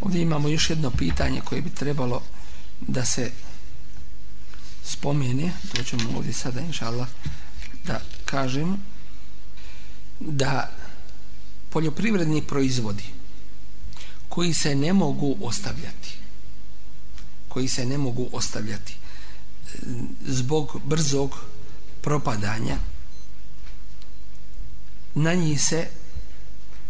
Ovdje 0.00 0.22
imamo 0.22 0.48
još 0.48 0.70
jedno 0.70 0.90
pitanje 0.90 1.40
koje 1.40 1.62
bi 1.62 1.70
trebalo 1.70 2.22
da 2.80 3.04
se 3.04 3.30
spomene, 4.84 5.52
to 5.74 5.82
ćemo 5.82 6.16
ovdje 6.16 6.32
sada, 6.32 6.60
inša 6.60 6.86
Allah, 6.86 7.08
da 7.84 8.00
kažem, 8.24 8.76
da 10.20 10.70
poljoprivredni 11.70 12.42
proizvodi 12.42 13.04
koji 14.28 14.54
se 14.54 14.74
ne 14.74 14.92
mogu 14.92 15.36
ostavljati, 15.40 16.16
koji 17.48 17.68
se 17.68 17.86
ne 17.86 17.98
mogu 17.98 18.28
ostavljati, 18.32 18.96
zbog 20.26 20.80
brzog 20.84 21.36
propadanja 22.00 22.76
na 25.14 25.34
njih 25.34 25.62
se 25.62 25.86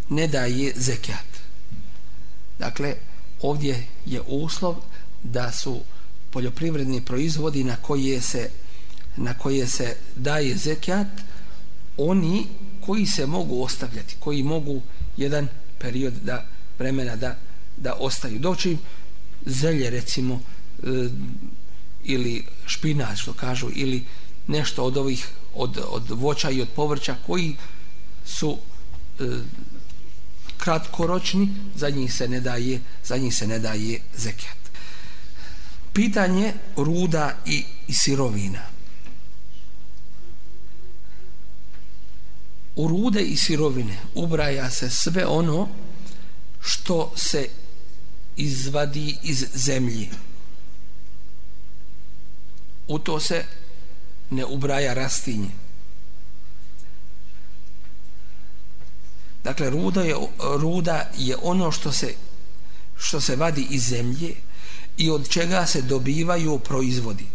ne 0.08 0.26
daje 0.26 0.72
zekijat 0.76 1.26
dakle 2.58 2.94
ovdje 3.42 3.86
je 4.06 4.20
uslov 4.26 4.76
da 5.22 5.52
su 5.52 5.80
poljoprivredni 6.30 7.04
proizvodi 7.04 7.64
na 7.64 7.76
koje 7.76 8.20
se 8.20 8.50
na 9.16 9.34
koje 9.34 9.66
se 9.66 9.96
daje 10.16 10.56
zekijat 10.56 11.08
oni 11.96 12.46
koji 12.80 13.06
se 13.06 13.26
mogu 13.26 13.62
ostavljati 13.62 14.16
koji 14.18 14.42
mogu 14.42 14.82
jedan 15.16 15.48
period 15.78 16.14
da 16.22 16.46
vremena 16.78 17.16
da, 17.16 17.36
da 17.76 17.94
ostaju. 17.94 18.38
Doći 18.38 18.76
zelje 19.46 19.90
recimo 19.90 20.40
e, 20.82 20.86
ili 22.04 22.44
špinat 22.66 23.18
što 23.18 23.32
kažu 23.32 23.68
ili 23.74 24.04
nešto 24.46 24.84
od 24.84 24.96
ovih 24.96 25.28
od, 25.54 25.78
od 25.90 26.10
voća 26.10 26.50
i 26.50 26.62
od 26.62 26.68
povrća 26.68 27.16
koji 27.26 27.56
su 28.24 28.58
e, 29.20 29.24
kratkoročni 30.58 31.48
za 31.74 31.90
njih 31.90 32.14
se 32.14 32.28
ne 32.28 32.40
daje 32.40 32.80
za 33.04 33.16
njih 33.16 33.34
se 33.34 33.46
ne 33.46 33.58
daje 33.58 34.00
zekijat 34.16 34.60
pitanje 35.92 36.54
ruda 36.76 37.36
i, 37.46 37.64
i 37.88 37.94
sirovina. 37.94 38.62
U 42.76 42.88
rude 42.88 43.22
i 43.22 43.36
sirovine 43.36 43.98
ubraja 44.14 44.70
se 44.70 44.90
sve 44.90 45.26
ono 45.26 45.68
što 46.60 47.12
se 47.16 47.48
izvadi 48.36 49.16
iz 49.22 49.46
zemlje 49.54 50.08
u 52.90 52.98
to 52.98 53.20
se 53.20 53.44
ne 54.30 54.44
ubraja 54.44 54.94
rastinje 54.94 55.50
dakle 59.44 59.70
ruda 59.70 60.02
je, 60.02 60.16
ruda 60.58 61.10
je 61.18 61.36
ono 61.42 61.72
što 61.72 61.92
se 61.92 62.14
što 62.98 63.20
se 63.20 63.36
vadi 63.36 63.66
iz 63.70 63.82
zemlje 63.82 64.34
i 64.96 65.10
od 65.10 65.28
čega 65.28 65.66
se 65.66 65.82
dobivaju 65.82 66.58
proizvodi 66.58 67.26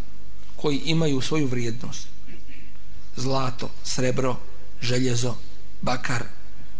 koji 0.55 0.77
imaju 0.77 1.21
svoju 1.21 1.47
vrijednost 1.47 2.07
zlato, 3.15 3.69
srebro, 3.83 4.35
željezo, 4.81 5.35
bakar, 5.81 6.23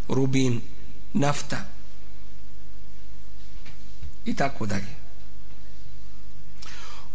rubin, 0.08 0.62
nafta 1.14 1.66
i 4.26 4.36
tako 4.36 4.66
dalje. 4.66 5.05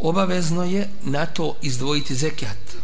Obavezno 0.01 0.65
je 0.65 0.89
na 1.03 1.27
to 1.27 1.57
izdvojiti 1.63 2.15
zekijat. 2.15 2.77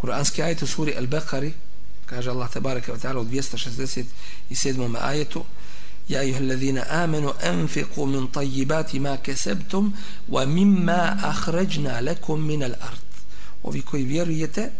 Kur'anski 0.00 0.42
ajet 0.42 0.62
u 0.62 0.66
suri 0.66 0.94
Al-Baqari 0.98 1.52
kaže 2.06 2.30
Allah 2.30 2.50
tabaraka 2.50 2.92
wa 2.92 2.98
ta'ala 2.98 3.20
u 3.20 3.24
267. 3.24 4.96
ajetu 5.00 5.44
Ja 6.08 6.20
ayuha 6.20 6.40
alladhina 6.40 6.84
amenu 6.90 7.32
anfiqu 7.42 8.06
min 8.06 8.28
tayyibati 8.28 9.00
ma 9.00 9.16
kasabtum 9.16 9.92
wa 10.28 10.46
mimma 10.46 11.16
akhrajna 11.22 12.00
lakum 12.00 12.46
min 12.46 12.62
al-ard 12.62 13.12
ovi 13.62 13.82
koji 13.82 14.04
vjerujete 14.04 14.70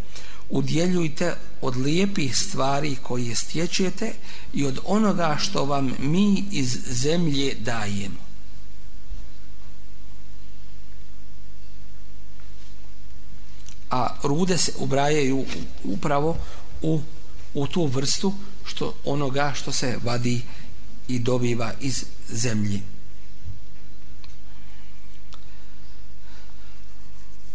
udjeljujte 0.50 1.34
od 1.60 1.76
lijepih 1.76 2.36
stvari 2.36 2.96
koje 3.02 3.34
stječete 3.34 4.12
i 4.54 4.66
od 4.66 4.78
onoga 4.84 5.36
što 5.40 5.64
vam 5.64 5.94
mi 6.00 6.44
iz 6.50 6.78
zemlje 6.86 7.54
dajemo. 7.54 8.21
A 13.92 14.08
rude 14.22 14.58
se 14.58 14.72
ubrajaju 14.78 15.44
upravo 15.84 16.36
u, 16.82 17.00
u 17.54 17.66
tu 17.66 17.86
vrstu 17.86 18.34
što 18.64 18.94
onoga 19.04 19.52
što 19.54 19.72
se 19.72 19.98
vadi 20.04 20.42
i 21.08 21.18
dobiva 21.18 21.72
iz 21.80 22.04
zemlje. 22.28 22.80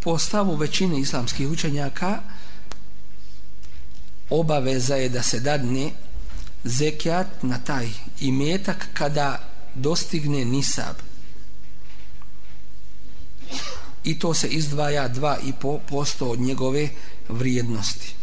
po 0.08 0.18
stavu 0.18 0.54
većine 0.56 1.00
islamskih 1.00 1.48
učenjaka 1.48 2.20
obaveza 4.30 4.96
je 4.96 5.08
da 5.08 5.22
se 5.22 5.40
dadne 5.40 5.90
zekijat 6.64 7.42
na 7.42 7.58
taj 7.58 7.88
imetak 8.20 8.88
kada 8.94 9.48
dostigne 9.74 10.44
nisab 10.44 10.96
i 14.08 14.18
to 14.18 14.34
se 14.34 14.48
izdvaja 14.48 15.08
2,5% 15.08 16.24
od 16.24 16.40
njegove 16.40 16.88
vrijednosti. 17.28 18.14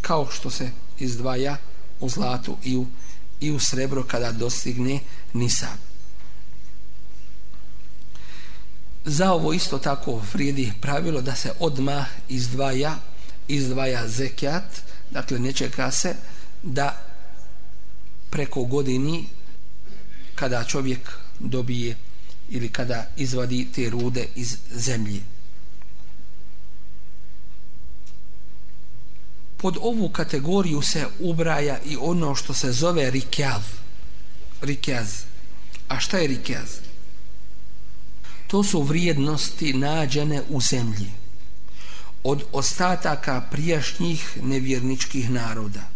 Kao 0.00 0.28
što 0.30 0.50
se 0.50 0.70
izdvaja 0.98 1.56
u 2.00 2.08
zlatu 2.08 2.56
i 2.64 2.76
u, 2.76 2.86
i 3.40 3.50
u 3.50 3.60
srebro 3.60 4.04
kada 4.04 4.32
dostigne 4.32 5.00
nisab. 5.32 5.78
Za 9.04 9.32
ovo 9.32 9.52
isto 9.52 9.78
tako 9.78 10.22
vrijedi 10.32 10.72
pravilo 10.80 11.20
da 11.20 11.34
se 11.34 11.52
odma 11.60 12.06
izdvaja 12.28 12.96
izdvaja 13.48 14.08
zekijat 14.08 14.82
dakle 15.10 15.38
ne 15.38 15.52
čeka 15.52 15.90
se 15.90 16.14
da 16.62 17.02
preko 18.30 18.64
godini 18.64 19.26
kada 20.34 20.64
čovjek 20.64 21.10
dobije 21.38 21.96
ili 22.48 22.68
kada 22.68 23.10
izvadi 23.16 23.66
te 23.74 23.90
rude 23.90 24.26
iz 24.34 24.56
zemlje. 24.70 25.20
Pod 29.56 29.76
ovu 29.80 30.08
kategoriju 30.08 30.82
se 30.82 31.06
ubraja 31.20 31.78
i 31.84 31.96
ono 32.00 32.34
što 32.34 32.54
se 32.54 32.72
zove 32.72 33.10
rikjav 33.10 33.62
rikjaz. 34.62 35.08
A 35.88 36.00
šta 36.00 36.18
je 36.18 36.26
rikjaz? 36.26 36.84
to 38.54 38.62
su 38.62 38.82
vrijednosti 38.82 39.72
nađene 39.72 40.42
u 40.48 40.60
zemlji. 40.60 41.10
Od 42.24 42.44
ostataka 42.52 43.40
prijašnjih 43.50 44.38
nevjerničkih 44.42 45.30
naroda. 45.30 45.88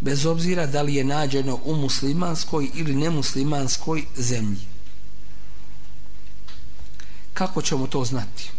Bez 0.00 0.26
obzira 0.26 0.66
da 0.66 0.82
li 0.82 0.94
je 0.94 1.04
nađeno 1.04 1.58
u 1.64 1.76
muslimanskoj 1.76 2.70
ili 2.74 2.94
nemuslimanskoj 2.94 4.04
zemlji 4.16 4.71
kako 7.42 7.62
ćemo 7.62 7.86
to 7.86 8.04
znati 8.04 8.50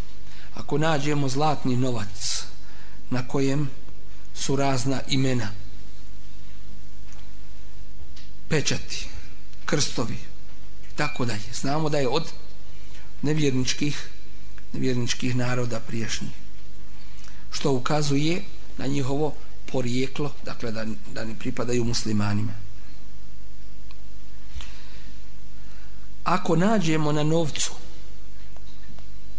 ako 0.55 0.77
nađemo 0.77 1.29
zlatni 1.29 1.75
novac 1.75 2.43
na 3.09 3.27
kojem 3.27 3.69
su 4.35 4.55
razna 4.55 5.01
imena 5.07 5.51
pečati 8.49 9.07
krstovi 9.65 10.17
tako 10.95 11.25
dalje. 11.25 11.53
Znamo 11.53 11.89
da 11.89 11.97
je 11.97 12.07
od 12.07 12.31
nevjerničkih 13.21 14.09
nevjerničkih 14.73 15.35
naroda 15.35 15.79
priješnjih. 15.79 16.31
Što 17.51 17.71
ukazuje 17.71 18.43
na 18.77 18.87
njihovo 18.87 19.35
porijeklo, 19.71 20.33
dakle 20.45 20.71
da, 20.71 20.85
da 21.13 21.25
ne 21.25 21.35
pripadaju 21.39 21.83
muslimanima. 21.83 22.53
Ako 26.23 26.55
nađemo 26.55 27.11
na 27.11 27.23
novcu 27.23 27.82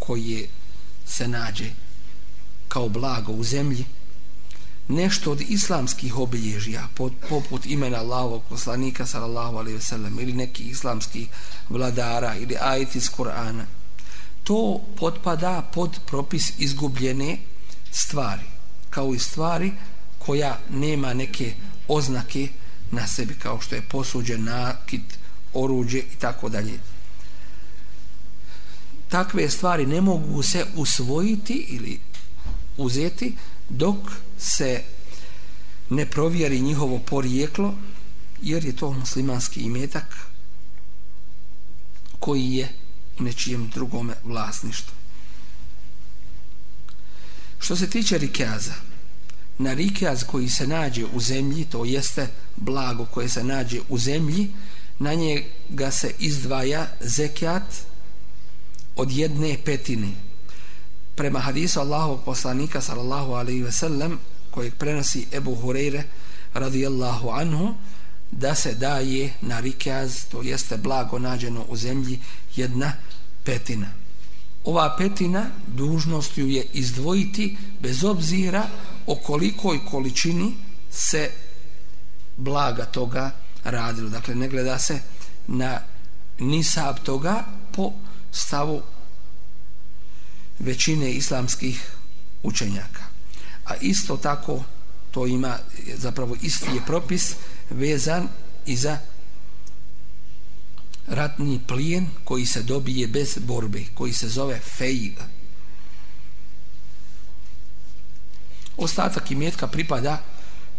koje 0.06 0.48
se 1.06 1.28
nađe 1.28 1.70
kao 2.68 2.88
blago 2.88 3.32
u 3.32 3.44
zemlji, 3.44 3.84
nešto 4.88 5.32
od 5.32 5.40
islamskih 5.40 6.16
obilježija 6.16 6.88
poput 7.28 7.66
imena 7.66 7.98
Allahovog 7.98 8.42
poslanika 8.48 9.06
sallallahu 9.06 9.56
alejhi 9.56 9.76
ve 9.76 9.82
sellem 9.82 10.18
ili 10.20 10.32
neki 10.32 10.64
islamski 10.64 11.26
vladara 11.68 12.36
ili 12.36 12.56
ajeti 12.60 12.98
iz 12.98 13.10
Kur'ana. 13.10 13.64
To 14.44 14.80
potpada 14.96 15.62
pod 15.74 15.98
propis 16.06 16.52
izgubljene 16.58 17.38
stvari 17.92 18.42
kao 18.90 19.14
i 19.14 19.18
stvari 19.18 19.72
koja 20.18 20.58
nema 20.70 21.14
neke 21.14 21.54
oznake 21.88 22.48
na 22.90 23.06
sebi 23.06 23.34
kao 23.34 23.60
što 23.60 23.74
je 23.74 23.88
posuđen 23.88 24.44
nakit, 24.44 25.18
oruđe 25.54 25.98
i 25.98 26.16
tako 26.18 26.48
dalje 26.48 26.78
takve 29.14 29.50
stvari 29.50 29.86
ne 29.86 30.00
mogu 30.00 30.42
se 30.42 30.64
usvojiti 30.76 31.66
ili 31.68 32.00
uzeti 32.76 33.36
dok 33.68 33.96
se 34.38 34.82
ne 35.90 36.06
provjeri 36.06 36.60
njihovo 36.60 36.98
porijeklo 36.98 37.74
jer 38.42 38.64
je 38.64 38.76
to 38.76 38.92
muslimanski 38.92 39.60
imetak 39.60 40.16
koji 42.18 42.54
je 42.54 42.68
u 43.18 43.22
nečijem 43.22 43.68
drugome 43.68 44.14
vlasništvu. 44.24 44.94
Što 47.58 47.76
se 47.76 47.90
tiče 47.90 48.18
rikeaza, 48.18 48.74
na 49.58 49.74
rikeaz 49.74 50.24
koji 50.24 50.48
se 50.48 50.66
nađe 50.66 51.04
u 51.04 51.20
zemlji, 51.20 51.64
to 51.64 51.84
jeste 51.84 52.28
blago 52.56 53.06
koje 53.06 53.28
se 53.28 53.44
nađe 53.44 53.80
u 53.88 53.98
zemlji, 53.98 54.50
na 54.98 55.14
njega 55.14 55.90
se 55.90 56.14
izdvaja 56.18 56.86
zekijat 57.00 57.93
od 58.96 59.10
jedne 59.10 59.56
petine 59.64 60.08
prema 61.14 61.38
hadisu 61.38 61.80
Allahovog 61.80 62.24
poslanika 62.24 62.80
sallallahu 62.80 63.32
alaihi 63.32 63.62
ve 63.62 63.72
sellem 63.72 64.18
kojeg 64.50 64.74
prenosi 64.74 65.26
Ebu 65.32 65.56
Hureyre 65.56 66.02
radijallahu 66.54 67.30
anhu 67.30 67.74
da 68.30 68.54
se 68.54 68.74
daje 68.74 69.32
na 69.40 69.60
rikaz 69.60 70.24
to 70.30 70.42
jeste 70.42 70.76
blago 70.76 71.18
nađeno 71.18 71.64
u 71.68 71.76
zemlji 71.76 72.18
jedna 72.56 72.92
petina 73.44 74.04
ova 74.64 74.96
petina 74.98 75.46
dužnost 75.66 76.38
ju 76.38 76.48
je 76.48 76.66
izdvojiti 76.72 77.56
bez 77.80 78.04
obzira 78.04 78.66
o 79.06 79.16
kolikoj 79.16 79.84
količini 79.90 80.54
se 80.90 81.30
blaga 82.36 82.84
toga 82.84 83.30
radilo. 83.64 84.08
Dakle, 84.08 84.34
ne 84.34 84.48
gleda 84.48 84.78
se 84.78 85.00
na 85.46 85.80
nisab 86.38 86.96
toga 87.02 87.44
po 87.72 87.92
stavu 88.34 88.82
većine 90.58 91.12
islamskih 91.12 91.90
učenjaka. 92.42 93.02
A 93.64 93.74
isto 93.80 94.16
tako 94.16 94.64
to 95.10 95.26
ima 95.26 95.58
zapravo 95.94 96.36
isti 96.42 96.70
je 96.74 96.82
propis 96.86 97.34
vezan 97.70 98.28
i 98.66 98.76
za 98.76 98.98
ratni 101.06 101.60
plijen 101.66 102.06
koji 102.24 102.46
se 102.46 102.62
dobije 102.62 103.08
bez 103.08 103.38
borbe, 103.38 103.84
koji 103.94 104.12
se 104.12 104.28
zove 104.28 104.60
fejl. 104.60 105.12
Ostatak 108.76 109.30
imetka 109.30 109.66
pripada 109.66 110.22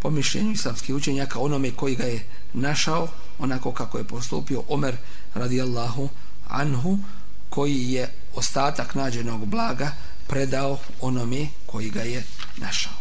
po 0.01 0.10
mišljenju 0.10 0.51
islamskih 0.51 0.95
učenjaka 0.95 1.39
onome 1.39 1.72
koji 1.72 1.95
ga 1.95 2.03
je 2.03 2.26
našao 2.53 3.08
onako 3.39 3.72
kako 3.72 3.97
je 3.97 4.03
postupio 4.03 4.64
Omer 4.68 4.97
radijallahu 5.34 6.10
anhu 6.47 6.99
koji 7.56 7.91
je 7.91 8.10
ostatak 8.36 8.95
nađenog 8.95 9.45
blaga 9.45 9.91
predao 10.28 10.80
onome 11.01 11.47
koji 11.66 11.89
ga 11.89 12.01
je 12.01 12.24
našao. 12.58 12.93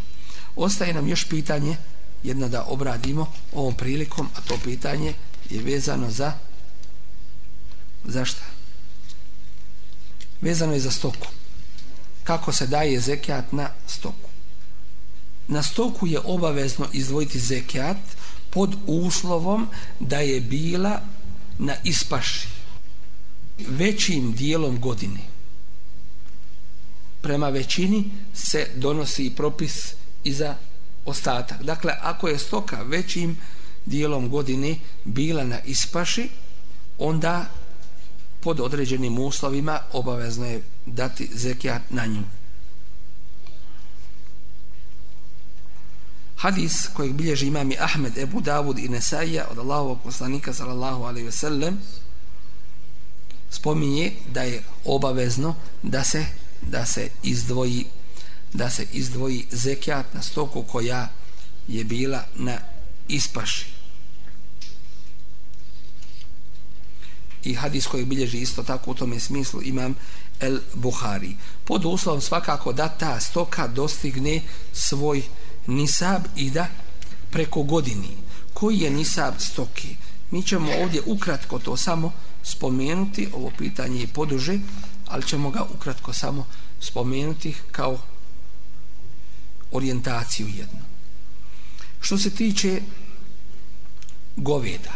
Ostaje 0.57 0.95
nam 0.95 1.09
još 1.09 1.25
pitanje 1.25 1.77
jedno 2.23 2.49
da 2.49 2.65
obradimo 2.65 3.33
ovom 3.53 3.75
prilikom, 3.75 4.29
a 4.37 4.41
to 4.41 4.59
pitanje 4.65 5.15
je 5.51 5.63
vezano 5.63 6.11
za 6.11 6.33
zašto? 8.05 8.41
Vezano 10.41 10.73
je 10.73 10.81
za 10.81 10.91
stoku. 10.91 11.27
Kako 12.25 12.53
se 12.53 12.67
daje 12.67 13.01
zekijat 13.01 13.53
na 13.53 13.71
stoku? 13.87 14.31
Na 15.49 15.63
stoku 15.63 16.07
je 16.07 16.21
obavezno 16.25 16.87
izdvojiti 16.93 17.39
zekijat 17.39 17.97
pod 18.51 18.77
uslovom 18.87 19.69
da 20.01 20.19
je 20.19 20.41
bila 20.41 21.01
na 21.59 21.75
ispaši 21.85 22.54
većim 23.59 24.33
dijelom 24.33 24.81
godine. 24.81 25.21
Prema 27.21 27.49
većini 27.49 28.11
se 28.35 28.67
donosi 28.77 29.33
propis 29.37 29.95
i 30.25 30.33
za 30.33 30.57
ostatak. 31.05 31.63
Dakle, 31.63 31.93
ako 32.01 32.29
je 32.29 32.39
stoka 32.39 32.83
većim 32.83 33.37
dijelom 33.87 34.29
godine 34.29 34.77
bila 35.05 35.45
na 35.45 35.61
ispaši, 35.61 36.29
onda 36.99 37.51
pod 38.41 38.61
određenim 38.61 39.19
uslovima 39.19 39.81
obavezno 39.93 40.47
je 40.47 40.63
dati 40.87 41.29
zekijat 41.33 41.83
na 41.91 42.07
nju. 42.07 42.23
Hadis 46.37 46.89
kojeg 46.95 47.13
bilježi 47.13 47.47
imami 47.47 47.77
Ahmed, 47.81 48.19
Ebu 48.19 48.41
Davud 48.41 48.79
i 48.79 48.89
Nesaija 48.89 49.47
od 49.51 49.59
Allahovog 49.59 49.99
poslanika 50.05 50.53
sallallahu 50.53 51.03
alaihi 51.03 51.27
ve 51.27 51.33
sellem 51.33 51.79
spominje 53.55 54.13
da 54.33 54.43
je 54.43 54.63
obavezno 54.85 55.55
da 55.83 56.05
se 56.05 56.27
da 56.63 56.87
se 56.87 57.09
izdvoji 57.23 57.85
da 58.53 58.71
se 58.71 58.87
izdvoji 58.93 59.47
zekijat 59.51 60.15
na 60.15 60.23
stoku 60.23 60.63
koja 60.63 61.09
je 61.69 61.85
bila 61.85 62.25
na 62.35 62.59
ispaši. 63.09 63.67
I 67.45 67.55
hadis 67.55 67.87
koji 67.87 68.05
bilježi 68.05 68.39
isto 68.39 68.63
tako 68.63 68.91
u 68.91 68.95
tome 68.95 69.21
smislu 69.21 69.63
imam 69.63 69.95
El 70.41 70.59
Buhari. 70.75 71.37
Pod 71.65 71.85
uslovom 71.85 72.21
svakako 72.21 72.73
da 72.73 72.89
ta 72.89 73.21
stoka 73.21 73.67
dostigne 73.67 74.43
svoj 74.73 75.23
nisab 75.67 76.23
i 76.37 76.51
da 76.51 76.67
preko 77.31 77.63
godini. 77.63 78.17
Koji 78.55 78.79
je 78.79 78.91
nisab 78.91 79.35
stoke? 79.39 79.89
Mi 80.31 80.43
ćemo 80.43 80.73
ovdje 80.83 81.03
ukratko 81.07 81.59
to 81.59 81.77
samo 81.77 82.13
spomenuti, 82.45 83.29
ovo 83.33 83.51
pitanje 83.59 84.01
je 84.01 84.07
poduže, 84.07 84.59
ali 85.07 85.27
ćemo 85.27 85.51
ga 85.51 85.63
ukratko 85.75 86.13
samo 86.13 86.47
spomenuti 86.81 87.55
kao 87.73 87.99
orijentaciju 89.71 90.49
jednu. 90.49 90.81
Što 92.01 92.19
se 92.19 92.31
tiče 92.31 92.81
goveda, 94.37 94.93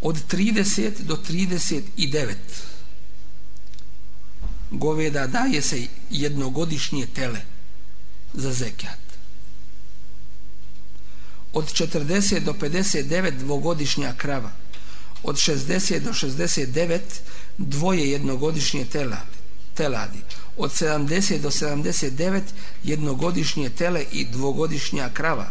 od 0.00 0.16
30 0.32 1.02
do 1.02 1.16
39 1.28 2.34
goveda 4.70 5.26
daje 5.26 5.62
se 5.62 5.86
jednogodišnje 6.10 7.06
tele 7.06 7.40
za 8.34 8.52
zekat. 8.52 9.01
Od 11.52 11.72
40 11.72 12.40
do 12.40 12.52
59 12.52 13.30
dvogodišnja 13.38 14.14
krava. 14.16 14.50
Od 15.22 15.36
60 15.36 15.98
do 15.98 16.12
69 16.12 17.00
dvoje 17.58 18.10
jednogodišnje 18.10 18.84
teladi. 18.84 19.38
teladi. 19.74 20.18
Od 20.56 20.70
70 20.70 21.38
do 21.38 21.50
79 21.50 22.40
jednogodišnje 22.84 23.70
tele 23.70 24.04
i 24.12 24.24
dvogodišnja 24.24 25.10
krava. 25.14 25.48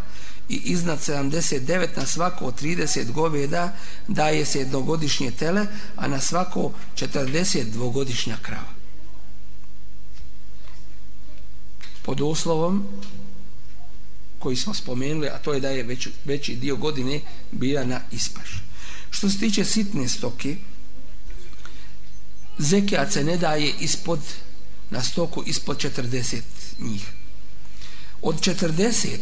I 0.49 0.56
iznad 0.56 0.99
79 0.99 1.88
na 1.97 2.06
svako 2.06 2.52
30 2.62 3.12
goveda 3.12 3.74
daje 4.08 4.45
se 4.45 4.60
jednogodišnje 4.60 5.32
tele, 5.32 5.68
a 5.95 6.08
na 6.08 6.20
svako 6.20 6.72
40 6.95 7.64
dvogodišnja 7.64 8.38
krava. 8.41 8.82
pod 12.02 12.22
uslovom 12.22 12.88
koji 14.42 14.56
smo 14.56 14.74
spomenuli, 14.74 15.28
a 15.28 15.38
to 15.38 15.54
je 15.54 15.60
da 15.60 15.70
je 15.70 15.84
već, 15.84 16.08
veći 16.26 16.56
dio 16.56 16.76
godine 16.76 17.22
bila 17.52 17.86
na 17.86 18.02
ispaš. 18.12 18.64
Što 19.10 19.30
se 19.30 19.39
tiče 19.39 19.66
sitne 19.66 20.08
stoke, 20.10 20.56
zekijat 22.58 23.14
se 23.14 23.24
ne 23.24 23.38
daje 23.38 23.74
ispod, 23.80 24.20
na 24.89 25.04
stoku 25.04 25.44
ispod 25.46 25.78
40 25.78 26.42
njih. 26.80 27.06
Od 28.22 28.36
40 28.42 29.18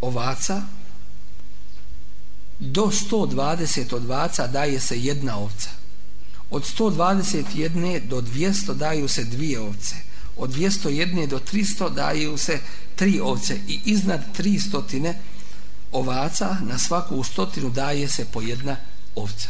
ovaca 0.00 0.62
do 2.58 2.82
120 2.82 3.94
ovaca 3.94 4.46
daje 4.46 4.80
se 4.80 5.00
jedna 5.00 5.36
ovca. 5.38 5.70
Od 6.50 6.64
121 6.78 8.06
do 8.08 8.20
200 8.20 8.74
daju 8.74 9.08
se 9.08 9.24
dvije 9.24 9.60
ovce 9.60 10.07
od 10.38 10.50
201 10.50 11.26
do 11.26 11.40
300 11.52 11.94
daju 11.94 12.38
se 12.38 12.60
tri 12.96 13.20
ovce 13.20 13.60
i 13.68 13.80
iznad 13.84 14.38
300 14.38 15.14
ovaca 15.92 16.56
na 16.60 16.78
svaku 16.78 17.24
stotinu 17.24 17.70
daje 17.70 18.08
se 18.08 18.24
po 18.32 18.40
jedna 18.40 18.76
ovca. 19.14 19.48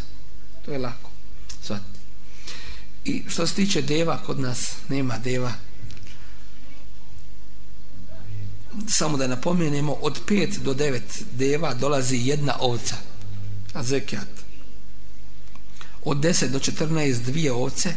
To 0.65 0.71
je 0.71 0.79
lako. 0.79 1.11
Svat. 1.63 1.83
I 3.05 3.23
što 3.29 3.47
se 3.47 3.55
tiče 3.55 3.83
deva, 3.83 4.19
kod 4.27 4.41
nas 4.41 4.73
nema 4.89 5.19
deva. 5.19 5.53
Samo 8.89 9.17
da 9.17 9.27
napomenemo, 9.27 9.93
od 9.93 10.21
5 10.27 10.59
do 10.59 10.75
9 10.75 11.01
deva 11.33 11.75
dolazi 11.75 12.17
jedna 12.17 12.57
ovca. 12.61 12.97
A 13.73 13.83
zekijat. 13.83 14.29
Od 16.05 16.19
10 16.19 16.49
do 16.49 16.59
14 16.59 17.23
dvije 17.23 17.53
ovce, 17.53 17.95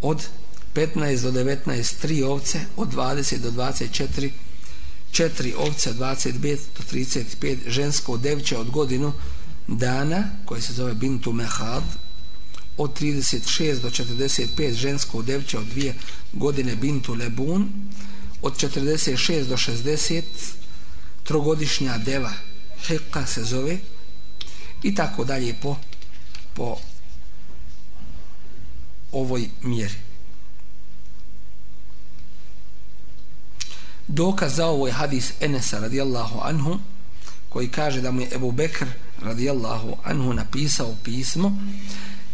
od 0.00 0.28
15 0.74 1.22
do 1.22 1.32
19 1.32 2.00
tri 2.00 2.22
ovce 2.22 2.60
od 2.76 2.94
20 2.94 3.38
do 3.38 3.50
24 3.50 4.30
četiri 5.10 5.54
ovce 5.56 5.90
od 5.90 5.96
25 5.96 6.58
do 6.78 6.82
35 6.92 7.56
žensko 7.66 8.16
devče 8.16 8.58
od 8.58 8.70
godinu 8.70 9.12
dana 9.66 10.30
koje 10.44 10.62
se 10.62 10.72
zove 10.72 10.94
Bintu 10.94 11.32
Mehad 11.32 11.82
od 12.76 13.00
36 13.00 13.80
do 13.80 13.90
45 13.90 14.72
žensko 14.72 15.22
devče 15.22 15.58
od 15.58 15.66
dvije 15.66 15.94
godine 16.32 16.76
Bintu 16.76 17.14
Lebun 17.14 17.68
od 18.42 18.56
46 18.56 19.44
do 19.44 19.56
60 19.56 20.22
trogodišnja 21.24 21.98
deva 21.98 22.32
Hekka 22.86 23.26
se 23.26 23.44
zove 23.44 23.78
i 24.82 24.94
tako 24.94 25.24
dalje 25.24 25.54
po 25.62 25.76
po 26.54 26.76
ovoj 29.12 29.48
mjeri. 29.62 30.09
Dokaz 34.12 34.56
za 34.56 34.66
ovo 34.66 34.86
je 34.86 34.92
hadis 34.92 35.32
Enesa 35.40 35.78
radijallahu 35.78 36.40
anhu 36.42 36.78
koji 37.48 37.68
kaže 37.68 38.00
da 38.00 38.10
mu 38.10 38.20
je 38.20 38.28
Ebu 38.34 38.52
Bekr 38.52 38.86
radijallahu 39.22 39.96
anhu 40.04 40.32
napisao 40.32 40.94
pismo 41.02 41.58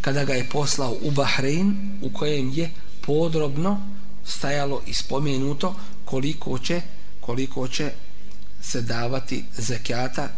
kada 0.01 0.25
ga 0.25 0.33
je 0.33 0.49
poslao 0.49 0.97
u 1.03 1.11
Bahrein 1.11 1.99
u 2.03 2.11
kojem 2.11 2.53
je 2.55 2.71
podrobno 3.01 3.81
stajalo 4.25 4.83
i 4.87 4.95
spomenuto 4.95 5.75
koliko 6.05 6.59
će 6.59 6.83
koliko 7.21 7.69
će 7.69 7.93
se 8.61 8.83
davati 8.83 9.45
zekijata 9.57 10.29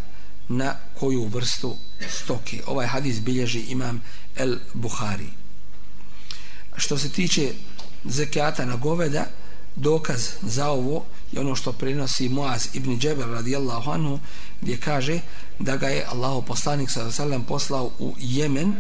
na 0.49 0.74
koju 0.95 1.24
vrstu 1.24 1.76
stoke. 2.11 2.62
Ovaj 2.66 2.86
hadis 2.86 3.20
bilježi 3.20 3.61
imam 3.61 4.03
El 4.36 4.57
Buhari. 4.74 5.28
Što 6.76 6.99
se 6.99 7.09
tiče 7.09 7.53
zekijata 8.05 8.64
na 8.64 8.76
goveda, 8.76 9.26
dokaz 9.76 10.28
za 10.43 10.70
ovo 10.70 11.05
i 11.33 11.39
ono 11.39 11.55
što 11.55 11.72
prenosi 11.72 12.29
Muaz 12.29 12.66
ibn 12.74 12.99
Džebel 12.99 13.33
radijallahu 13.33 13.91
anhu 13.91 14.20
gdje 14.61 14.76
kaže 14.76 15.20
da 15.59 15.76
ga 15.76 15.89
je 15.89 16.07
Allahu 16.09 16.43
poslanik 16.43 16.91
sallam 16.91 17.45
poslao 17.45 17.91
u 17.99 18.14
Jemen 18.18 18.74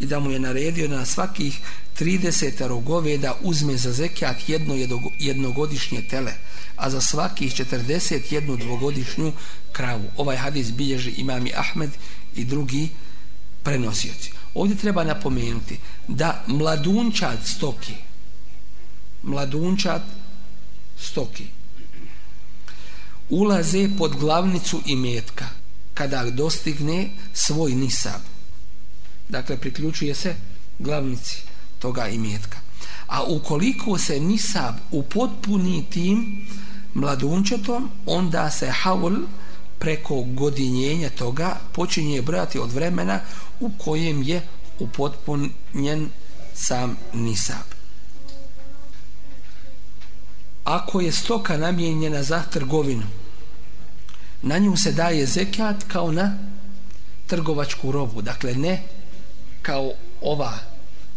i 0.00 0.06
da 0.06 0.20
mu 0.20 0.30
je 0.30 0.38
naredio 0.38 0.88
na 0.88 1.04
svakih 1.04 1.60
30 1.98 2.82
goveda 2.82 3.34
uzme 3.42 3.76
za 3.76 3.92
zekijat 3.92 4.48
jedno 4.48 4.74
jednogodišnje 5.18 6.02
tele 6.02 6.32
a 6.76 6.90
za 6.90 7.00
svakih 7.00 7.52
40 7.52 8.32
jednu 8.32 8.56
dvogodišnju 8.56 9.32
kravu. 9.72 10.04
Ovaj 10.16 10.36
hadis 10.36 10.72
bilježi 10.72 11.10
imami 11.10 11.52
Ahmed 11.56 11.90
i 12.36 12.44
drugi 12.44 12.88
prenosioci. 13.62 14.32
Ovdje 14.54 14.76
treba 14.76 15.04
napomenuti 15.04 15.78
da 16.08 16.44
mladunčad 16.46 17.38
stoki 17.44 17.94
mladunčad 19.22 20.02
stoki 20.98 21.46
ulaze 23.30 23.88
pod 23.98 24.16
glavnicu 24.16 24.80
i 24.86 24.96
metka 24.96 25.48
kada 25.94 26.30
dostigne 26.30 27.10
svoj 27.32 27.72
nisab. 27.72 28.20
Dakle, 29.28 29.56
priključuje 29.56 30.14
se 30.14 30.34
glavnici 30.78 31.42
toga 31.78 32.08
i 32.08 32.18
metka. 32.18 32.58
A 33.06 33.22
ukoliko 33.24 33.98
se 33.98 34.20
nisab 34.20 34.74
upotpuni 34.90 35.84
tim 35.90 36.46
mladunčetom, 36.94 37.90
onda 38.06 38.50
se 38.50 38.70
haul 38.70 39.16
preko 39.78 40.22
godinjenja 40.22 41.10
toga 41.10 41.56
počinje 41.72 42.22
brati 42.22 42.58
od 42.58 42.72
vremena 42.72 43.20
u 43.60 43.70
kojem 43.78 44.22
je 44.22 44.42
upotpunjen 44.78 46.08
sam 46.54 46.96
nisab. 47.14 47.66
Ako 50.64 51.00
je 51.00 51.12
stoka 51.12 51.56
namijenjena 51.56 52.22
za 52.22 52.42
trgovinu, 52.42 53.06
na 54.42 54.58
nju 54.58 54.76
se 54.76 54.92
daje 54.92 55.26
zekat 55.26 55.84
kao 55.88 56.12
na 56.12 56.38
trgovačku 57.26 57.92
robu. 57.92 58.22
Dakle, 58.22 58.54
ne 58.54 58.82
kao 59.62 59.92
ova 60.20 60.58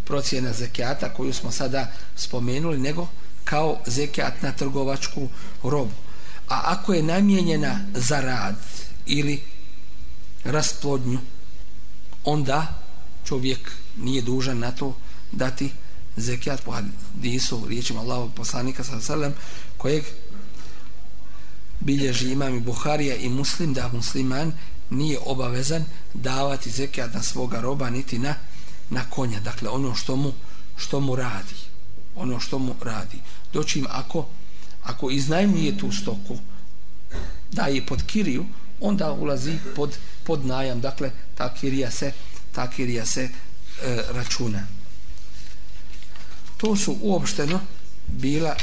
procjena 0.05 0.53
zekijata 0.53 1.13
koju 1.13 1.33
smo 1.33 1.51
sada 1.51 1.91
spomenuli, 2.15 2.79
nego 2.79 3.07
kao 3.43 3.79
zekijat 3.85 4.41
na 4.41 4.51
trgovačku 4.51 5.29
robu. 5.63 5.95
A 6.49 6.61
ako 6.65 6.93
je 6.93 7.03
namijenjena 7.03 7.79
za 7.93 8.21
rad 8.21 8.55
ili 9.05 9.43
rasplodnju, 10.43 11.19
onda 12.23 12.79
čovjek 13.25 13.71
nije 13.97 14.21
dužan 14.21 14.59
na 14.59 14.71
to 14.71 14.95
dati 15.31 15.71
zekijat 16.15 16.63
po 16.63 16.71
hadisu 16.71 17.65
riječima 17.67 17.99
Allahog 17.99 18.33
poslanika 18.33 18.83
sa 18.83 19.01
sallam 19.01 19.33
kojeg 19.77 20.03
bilježi 21.85 22.31
imam 22.31 22.55
i 22.55 22.59
Buharija 22.59 23.15
i 23.15 23.29
muslim 23.29 23.73
da 23.73 23.89
musliman 23.93 24.53
nije 24.89 25.19
obavezan 25.25 25.85
davati 26.13 26.71
zekijat 26.71 27.13
na 27.13 27.23
svoga 27.23 27.61
roba 27.61 27.89
niti 27.89 28.19
na, 28.19 28.35
na 28.89 29.09
konja. 29.09 29.39
Dakle 29.39 29.69
ono 29.69 29.95
što 29.95 30.15
mu, 30.15 30.33
što 30.77 30.99
mu 30.99 31.15
radi. 31.15 31.55
Ono 32.15 32.39
što 32.39 32.59
mu 32.59 32.75
radi. 32.81 33.17
Doći 33.53 33.79
im 33.79 33.85
ako 33.89 34.25
ako 34.83 35.11
iznajmuje 35.11 35.77
tu 35.77 35.91
stoku 35.91 36.37
da 37.51 37.63
je 37.63 37.85
pod 37.85 38.03
kiriju 38.05 38.45
onda 38.79 39.11
ulazi 39.11 39.57
pod, 39.75 39.97
pod 40.23 40.45
najam. 40.45 40.81
Dakle 40.81 41.11
ta 41.35 41.53
kirija 41.53 41.91
se 41.91 42.11
ta 42.51 42.69
kirija 42.69 43.05
se 43.05 43.23
e, 43.23 43.29
računa. 44.09 44.67
To 46.57 46.75
su 46.75 46.97
uopšteno 47.01 47.59
bila 48.07 48.55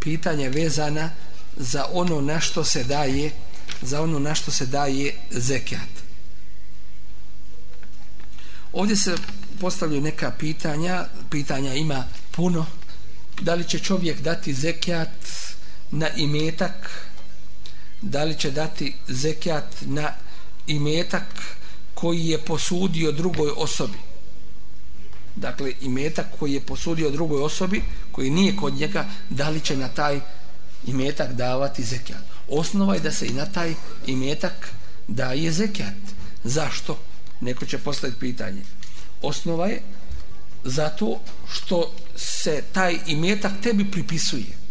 pitanja 0.00 0.48
vezana 0.48 1.10
za 1.56 1.84
ono 1.92 2.20
na 2.20 2.40
što 2.40 2.64
se 2.64 2.84
daje 2.84 3.30
za 3.82 4.02
ono 4.02 4.18
na 4.18 4.34
što 4.34 4.50
se 4.50 4.66
daje 4.66 5.14
zekat. 5.30 5.88
Ovdje 8.72 8.96
se 8.96 9.16
postavljaju 9.60 10.02
neka 10.02 10.30
pitanja. 10.30 11.06
Pitanja 11.30 11.74
ima 11.74 12.04
puno. 12.30 12.66
Da 13.40 13.54
li 13.54 13.68
će 13.68 13.78
čovjek 13.78 14.20
dati 14.20 14.54
zekat 14.54 15.10
na 15.90 16.08
imetak? 16.08 17.08
Da 18.02 18.24
li 18.24 18.38
će 18.38 18.50
dati 18.50 18.94
zekat 19.08 19.74
na 19.80 20.12
imetak 20.66 21.56
koji 21.94 22.26
je 22.26 22.38
posudio 22.38 23.12
drugoj 23.12 23.50
osobi? 23.56 23.98
Dakle 25.36 25.72
imetak 25.80 26.26
koji 26.38 26.52
je 26.52 26.60
posudio 26.60 27.10
drugoj 27.10 27.42
osobi 27.42 27.82
koji 28.12 28.30
nije 28.30 28.56
kod 28.56 28.74
njega 28.74 29.08
da 29.30 29.48
li 29.48 29.60
će 29.60 29.76
na 29.76 29.88
taj 29.88 30.20
imetak 30.86 31.32
davati 31.32 31.82
zekijat 31.82 32.22
osnova 32.48 32.94
je 32.94 33.00
da 33.00 33.12
se 33.12 33.26
i 33.26 33.32
na 33.32 33.46
taj 33.46 33.74
imetak 34.06 34.68
daje 35.08 35.52
zekijat 35.52 35.94
zašto? 36.44 36.98
neko 37.40 37.66
će 37.66 37.78
postaviti 37.78 38.20
pitanje 38.20 38.62
osnova 39.22 39.66
je 39.66 39.82
zato 40.64 41.20
što 41.52 41.92
se 42.16 42.62
taj 42.72 42.98
imetak 43.06 43.52
tebi 43.62 43.90
pripisuje 43.90 44.64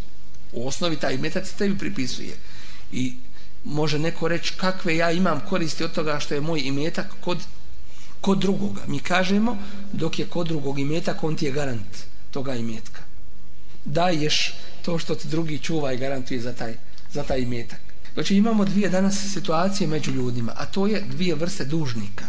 u 0.52 0.68
osnovi 0.68 0.96
taj 0.96 1.14
imetak 1.14 1.48
se 1.48 1.54
tebi 1.54 1.78
pripisuje 1.78 2.38
i 2.92 3.14
može 3.64 4.00
neko 4.00 4.28
reći 4.28 4.54
kakve 4.58 4.98
ja 4.98 5.12
imam 5.12 5.42
koristi 5.50 5.84
od 5.84 5.94
toga 5.94 6.20
što 6.20 6.34
je 6.34 6.42
moj 6.42 6.60
imetak 6.60 7.08
kod 7.22 7.38
kod 8.24 8.40
drugoga. 8.40 8.82
Mi 8.88 9.00
kažemo, 9.00 9.58
dok 9.92 10.20
je 10.20 10.26
kod 10.26 10.48
drugog 10.48 10.80
imetak, 10.80 11.24
on 11.24 11.36
ti 11.36 11.46
je 11.46 11.52
garant 11.52 11.98
toga 12.32 12.56
imetka. 12.56 13.02
Daješ 13.86 14.54
to 14.86 14.98
što 15.00 15.16
ti 15.16 15.28
drugi 15.28 15.60
čuva 15.60 15.94
i 15.94 15.98
garantuje 15.98 16.42
za 16.42 16.54
taj, 16.54 16.76
za 17.12 17.24
taj 17.24 17.40
imetak. 17.40 17.80
Znači 18.14 18.36
imamo 18.36 18.66
dvije 18.66 18.90
danas 18.90 19.34
situacije 19.34 19.88
među 19.88 20.12
ljudima, 20.12 20.54
a 20.56 20.66
to 20.66 20.88
je 20.88 21.02
dvije 21.02 21.36
vrste 21.36 21.66
dužnika. 21.66 22.26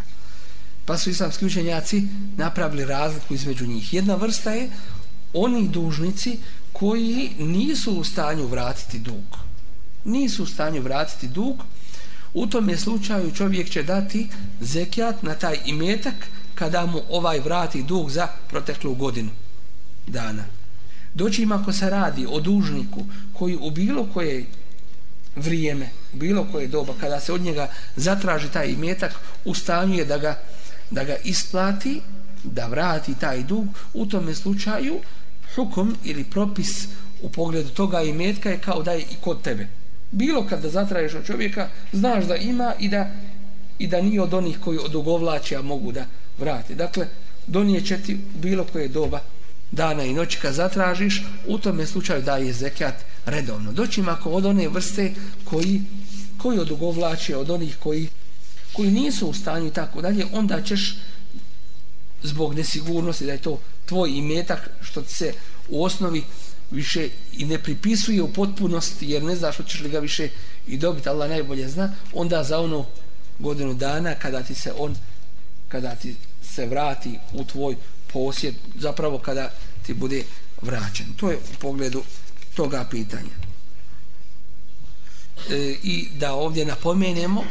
Pa 0.84 0.98
su 0.98 1.11
islamski 1.11 1.46
učenjaci 1.46 2.02
napravili 2.36 2.84
razliku 2.84 3.34
između 3.34 3.66
njih. 3.66 3.94
Jedna 3.94 4.14
vrsta 4.14 4.50
je 4.50 4.70
oni 5.32 5.68
dužnici 5.68 6.38
koji 6.72 7.30
nisu 7.38 7.92
u 7.92 8.05
stanju 8.05 8.46
vratiti 8.46 8.98
dug. 8.98 9.38
Nisu 10.05 10.42
u 10.42 10.46
stanju 10.46 10.82
vratiti 10.82 11.28
dug, 11.28 11.62
u 12.34 12.46
tom 12.46 12.68
je 12.68 12.78
slučaju 12.78 13.34
čovjek 13.34 13.70
će 13.70 13.82
dati 13.82 14.28
zekijat 14.61 15.22
na 15.22 15.34
taj 15.34 15.59
imetak 15.66 16.14
kada 16.55 16.86
mu 16.86 17.00
ovaj 17.11 17.40
vrati 17.40 17.82
dug 17.82 18.11
za 18.11 18.26
proteklu 18.48 18.94
godinu 18.94 19.30
dana. 20.07 20.44
Doći 21.14 21.42
im 21.42 21.52
ako 21.52 21.72
se 21.72 21.90
radi 21.90 22.26
o 22.30 22.40
dužniku 22.40 23.04
koji 23.32 23.56
u 23.60 23.70
bilo 23.70 24.06
koje 24.14 24.44
vrijeme, 25.36 25.88
u 26.14 26.16
bilo 26.16 26.46
koje 26.52 26.68
doba, 26.68 26.92
kada 27.00 27.20
se 27.20 27.32
od 27.32 27.40
njega 27.40 27.68
zatraži 27.96 28.48
taj 28.52 28.68
imetak, 28.68 29.12
u 29.44 29.54
stanju 29.54 29.94
je 29.94 30.04
da 30.04 30.18
ga, 30.18 30.38
da 30.90 31.04
ga 31.04 31.16
isplati, 31.24 32.00
da 32.44 32.66
vrati 32.66 33.14
taj 33.14 33.42
dug, 33.42 33.66
u 33.94 34.06
tom 34.06 34.34
slučaju 34.34 35.00
hukum 35.54 35.96
ili 36.04 36.24
propis 36.24 36.88
u 37.22 37.28
pogledu 37.28 37.68
toga 37.68 38.02
imetka 38.02 38.50
je 38.50 38.60
kao 38.60 38.82
da 38.82 38.92
je 38.92 39.00
i 39.00 39.16
kod 39.20 39.42
tebe 39.42 39.68
bilo 40.14 40.46
kad 40.46 40.62
da 40.62 40.68
zatražiš 40.68 41.14
od 41.14 41.26
čovjeka 41.26 41.68
znaš 41.92 42.24
da 42.24 42.36
ima 42.36 42.72
i 42.78 42.88
da 42.88 43.10
i 43.78 43.86
da 43.86 44.02
nije 44.02 44.22
od 44.22 44.34
onih 44.34 44.58
koji 44.60 44.78
odugovlače, 44.78 45.56
a 45.56 45.62
mogu 45.62 45.92
da 45.92 46.04
vrate. 46.38 46.74
dakle 46.74 47.06
donije 47.46 47.80
će 47.80 48.02
ti 48.02 48.18
bilo 48.34 48.64
koje 48.72 48.88
doba 48.88 49.20
dana 49.74 50.04
i 50.04 50.14
noći 50.14 50.38
kad 50.38 50.54
zatražiš 50.54 51.22
u 51.46 51.58
tome 51.58 51.86
slučaju 51.86 52.22
daje 52.22 52.52
zekat 52.52 52.94
redovno. 53.26 53.72
Doćim 53.72 54.08
ako 54.08 54.30
od 54.30 54.46
one 54.46 54.68
vrste 54.68 55.14
koji 55.44 55.82
koji 56.38 56.58
odugovlači 56.58 57.34
od 57.34 57.50
onih 57.50 57.76
koji 57.82 58.08
koji 58.72 58.90
nisu 58.90 59.28
u 59.28 59.34
stanju 59.34 59.66
i 59.66 59.70
tako 59.70 60.02
dalje 60.02 60.26
onda 60.32 60.62
ćeš 60.62 60.96
zbog 62.22 62.54
nesigurnosti 62.54 63.26
da 63.26 63.32
je 63.32 63.42
to 63.42 63.60
tvoj 63.86 64.10
imetak 64.10 64.70
što 64.82 65.02
ti 65.02 65.14
se 65.14 65.32
u 65.68 65.84
osnovi 65.84 66.22
više 66.70 67.08
i 67.32 67.44
ne 67.44 67.58
pripisuje 67.58 68.22
u 68.22 68.32
potpunosti 68.32 69.10
jer 69.10 69.22
ne 69.22 69.36
znaš 69.36 69.56
hoćeš 69.56 69.80
li 69.80 69.88
ga 69.88 69.98
više 69.98 70.28
i 70.66 70.76
dobiti, 70.76 71.08
Allah 71.08 71.30
najbolje 71.30 71.68
zna, 71.68 71.92
onda 72.12 72.44
za 72.44 72.60
ono 72.60 72.86
godinu 73.38 73.74
dana 73.74 74.14
kada 74.14 74.42
ti 74.42 74.54
se 74.54 74.72
on 74.78 74.96
kada 75.68 75.94
ti 75.94 76.16
se 76.42 76.66
vrati 76.66 77.18
u 77.32 77.44
tvoj 77.44 77.76
posjed, 78.12 78.54
zapravo 78.78 79.18
kada 79.18 79.50
ti 79.87 79.95
bude 79.95 80.24
vraćen. 80.62 81.07
To 81.16 81.30
je 81.30 81.37
u 81.37 81.61
pogledu 81.61 82.03
toga 82.55 82.85
pitanja. 82.91 83.45
e, 85.51 85.76
i 85.82 86.09
da 86.18 86.32
ovdje 86.32 86.64
napomenemo 86.64 87.45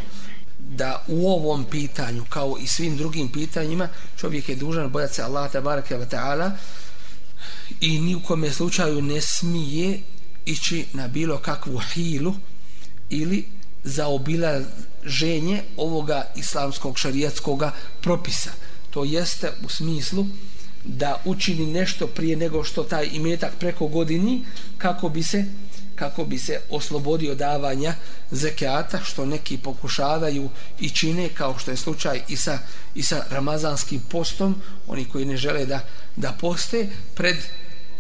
da 0.60 1.04
u 1.08 1.32
ovom 1.32 1.66
pitanju 1.66 2.26
kao 2.30 2.58
i 2.62 2.68
svim 2.68 2.98
drugim 2.98 3.28
pitanjima 3.28 3.90
čovjek 4.18 4.50
je 4.50 4.56
dužan 4.56 4.90
bojati 4.90 5.14
se 5.14 5.24
Allah 5.24 5.52
tabaraka 5.52 5.98
wa 5.98 6.10
ta'ala 6.10 6.52
i 7.82 8.00
ni 8.00 8.16
u 8.16 8.24
kome 8.24 8.52
slučaju 8.52 9.02
ne 9.02 9.22
smije 9.22 10.00
ići 10.46 10.86
na 10.94 11.08
bilo 11.08 11.38
kakvu 11.38 11.78
hilu 11.94 12.36
ili 13.10 13.46
zaobilaženje 13.84 15.64
ovoga 15.78 16.32
islamskog 16.36 16.98
šarijatskog 16.98 17.64
propisa 18.02 18.52
to 18.92 19.04
jeste 19.04 19.52
u 19.66 19.70
smislu 19.70 20.26
da 20.84 21.22
učini 21.26 21.66
nešto 21.66 22.08
prije 22.08 22.36
nego 22.36 22.64
što 22.64 22.84
taj 22.84 23.10
imetak 23.14 23.52
preko 23.60 23.88
godini 23.88 24.46
kako 24.78 25.10
bi 25.10 25.24
se 25.24 25.46
kako 25.96 26.26
bi 26.26 26.38
se 26.38 26.60
oslobodio 26.70 27.36
davanja 27.36 27.94
zekijata 28.32 29.00
što 29.04 29.26
neki 29.26 29.58
pokušavaju 29.58 30.50
i 30.80 30.90
čine 30.90 31.30
kao 31.30 31.58
što 31.58 31.72
je 31.72 31.78
slučaj 31.78 32.22
i 32.28 32.36
sa, 32.36 32.60
i 32.96 33.04
sa 33.04 33.24
ramazanskim 33.30 34.02
postom. 34.10 34.56
Oni 34.88 35.06
koji 35.06 35.26
ne 35.26 35.38
žele 35.38 35.66
da, 35.66 35.80
da 36.16 36.32
poste 36.32 36.90
pred, 37.16 37.38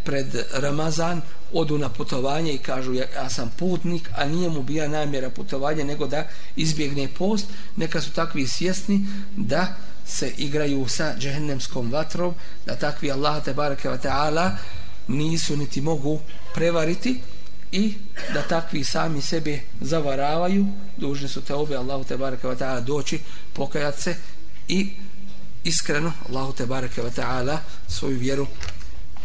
pred 0.04 0.28
Ramazan 0.54 1.22
odu 1.54 1.78
na 1.78 1.90
putovanje 1.90 2.54
i 2.54 2.58
kažu 2.58 2.94
ja, 2.94 3.06
ja 3.16 3.30
sam 3.30 3.52
putnik 3.58 4.10
a 4.16 4.26
nije 4.26 4.50
mu 4.50 4.64
bija 4.64 4.88
namjera 4.88 5.30
putovanja 5.30 5.84
nego 5.84 6.08
da 6.08 6.28
izbjegne 6.56 7.08
post. 7.08 7.46
Neka 7.76 8.02
su 8.02 8.12
takvi 8.12 8.48
svjesni 8.48 9.06
da 9.38 9.76
se 10.06 10.34
igraju 10.38 10.88
sa 10.88 11.16
džehennemskom 11.20 11.91
vatrom 11.91 12.34
da 12.66 12.76
takvi 12.76 13.12
Allah 13.12 13.43
te 13.43 13.54
bareke 13.54 13.89
ve 13.89 13.97
ta'ala 13.97 14.51
nisu 15.08 15.58
niti 15.58 15.82
mogu 15.82 16.20
prevariti 16.54 17.22
i 17.74 17.93
da 18.34 18.41
takvi 18.41 18.84
sami 18.84 19.22
sebe 19.22 19.60
zavaravaju. 19.82 20.66
Dužni 20.97 21.28
su 21.28 21.41
te 21.41 21.54
obe 21.54 21.76
Allahu 21.76 22.04
te 22.04 22.18
bareke 22.18 22.47
ve 22.47 22.56
taala 22.56 22.82
doći 22.82 23.20
pokajati 23.54 24.01
se 24.01 24.16
i 24.68 24.89
iskreno 25.64 26.14
Allahu 26.30 26.54
te 26.54 26.66
bareke 26.66 27.01
ve 27.01 27.12
taala 27.12 27.60
svoju 27.88 28.18
vjeru 28.18 28.47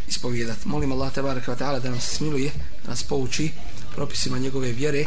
ispovijedati 0.09 0.69
molim 0.69 0.93
Allah 0.93 1.13
te 1.13 1.23
bareke 1.23 1.51
ve 1.51 1.57
taala 1.57 1.79
da 1.79 1.91
nam 1.91 2.01
se 2.01 2.17
smiluje 2.17 2.51
da 2.85 2.91
nas 2.91 3.03
pouči 3.03 3.53
propisima 3.95 4.39
njegove 4.39 4.73
vjere 4.73 5.05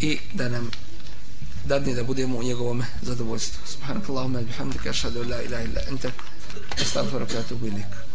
i 0.00 0.18
da 0.34 0.48
nam 0.48 0.70
dadne 1.64 1.94
da 1.94 2.04
budemo 2.04 2.38
u 2.38 2.42
njegovom 2.42 2.82
zadovoljstvu. 3.02 3.66
Subhanakallahumma 3.66 4.42
bihamdika 4.42 4.90
ashhadu 4.90 5.20
an 5.22 5.28
la 5.30 5.42
ilaha 5.42 5.62
illa 5.62 5.80
anta 5.90 6.08
astaghfiruka 6.82 7.34
wa 7.34 7.40
atubu 7.40 7.66
ilaik 7.66 8.09